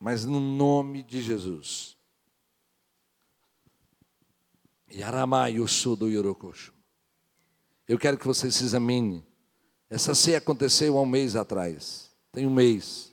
Mas 0.00 0.24
no 0.24 0.40
nome 0.40 1.02
de 1.02 1.22
Jesus. 1.22 1.96
Yaramai 4.92 5.58
Usudo 5.60 6.08
Yorokocho. 6.08 6.75
Eu 7.88 7.98
quero 7.98 8.18
que 8.18 8.26
você 8.26 8.50
se 8.50 8.64
examine. 8.64 9.24
Essa 9.88 10.14
ceia 10.14 10.38
aconteceu 10.38 10.98
há 10.98 11.02
um 11.02 11.06
mês 11.06 11.36
atrás. 11.36 12.10
Tem 12.32 12.46
um 12.46 12.52
mês. 12.52 13.12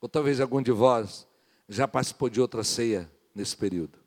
Ou 0.00 0.08
talvez 0.08 0.40
algum 0.40 0.62
de 0.62 0.70
vós 0.70 1.26
já 1.68 1.88
participou 1.88 2.28
de 2.28 2.40
outra 2.40 2.62
ceia 2.62 3.10
nesse 3.34 3.56
período. 3.56 3.98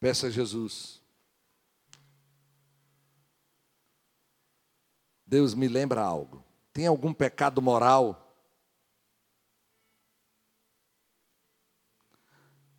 Peça 0.00 0.26
a 0.26 0.30
Jesus. 0.30 1.00
Deus 5.24 5.54
me 5.54 5.68
lembra 5.68 6.02
algo. 6.02 6.42
Tem 6.72 6.86
algum 6.86 7.14
pecado 7.14 7.62
moral? 7.62 8.34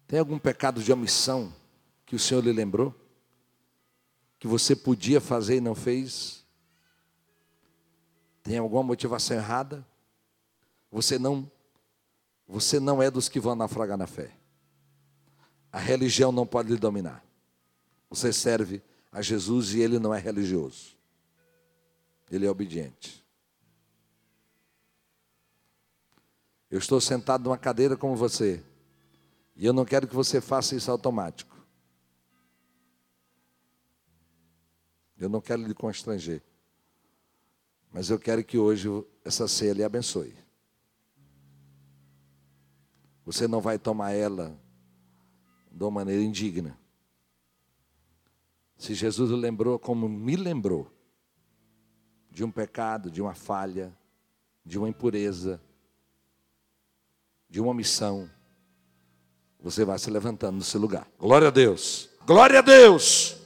Tem 0.07 0.19
algum 0.19 0.37
pecado 0.37 0.83
de 0.83 0.91
omissão? 0.91 1.60
Que 2.11 2.15
o 2.17 2.19
Senhor 2.19 2.43
lhe 2.43 2.51
lembrou? 2.51 2.93
Que 4.37 4.45
você 4.45 4.75
podia 4.75 5.21
fazer 5.21 5.55
e 5.55 5.61
não 5.61 5.73
fez? 5.73 6.45
Tem 8.43 8.57
alguma 8.57 8.83
motivação 8.83 9.37
errada? 9.37 9.87
Você 10.91 11.17
não 11.17 11.49
você 12.45 12.81
não 12.81 13.01
é 13.01 13.09
dos 13.09 13.29
que 13.29 13.39
vão 13.39 13.55
naufragar 13.55 13.97
na 13.97 14.07
fé. 14.07 14.35
A 15.71 15.79
religião 15.79 16.33
não 16.33 16.45
pode 16.45 16.69
lhe 16.69 16.77
dominar. 16.77 17.23
Você 18.09 18.33
serve 18.33 18.83
a 19.09 19.21
Jesus 19.21 19.73
e 19.73 19.79
ele 19.79 19.97
não 19.97 20.13
é 20.13 20.19
religioso. 20.19 20.97
Ele 22.29 22.45
é 22.45 22.51
obediente. 22.51 23.25
Eu 26.69 26.77
estou 26.77 26.99
sentado 26.99 27.45
numa 27.45 27.57
cadeira 27.57 27.95
como 27.95 28.17
você, 28.17 28.61
e 29.55 29.65
eu 29.65 29.71
não 29.71 29.85
quero 29.85 30.05
que 30.05 30.15
você 30.15 30.41
faça 30.41 30.75
isso 30.75 30.91
automático. 30.91 31.50
Eu 35.21 35.29
não 35.29 35.39
quero 35.39 35.61
lhe 35.61 35.73
constranger. 35.75 36.41
Mas 37.93 38.09
eu 38.09 38.17
quero 38.17 38.43
que 38.43 38.57
hoje 38.57 38.89
essa 39.23 39.47
ceia 39.47 39.73
lhe 39.73 39.83
abençoe. 39.83 40.33
Você 43.23 43.47
não 43.47 43.61
vai 43.61 43.77
tomar 43.77 44.13
ela 44.13 44.59
de 45.71 45.83
uma 45.83 45.91
maneira 45.91 46.23
indigna. 46.23 46.75
Se 48.75 48.95
Jesus 48.95 49.29
lembrou 49.29 49.77
como 49.77 50.09
me 50.09 50.35
lembrou, 50.35 50.91
de 52.31 52.43
um 52.43 52.49
pecado, 52.49 53.11
de 53.11 53.21
uma 53.21 53.35
falha, 53.35 53.95
de 54.65 54.79
uma 54.79 54.89
impureza, 54.89 55.61
de 57.47 57.61
uma 57.61 57.75
missão, 57.75 58.27
você 59.59 59.85
vai 59.85 59.99
se 59.99 60.09
levantando 60.09 60.57
nesse 60.57 60.79
lugar. 60.79 61.07
Glória 61.19 61.49
a 61.49 61.51
Deus. 61.51 62.09
Glória 62.25 62.57
a 62.57 62.61
Deus. 62.63 63.40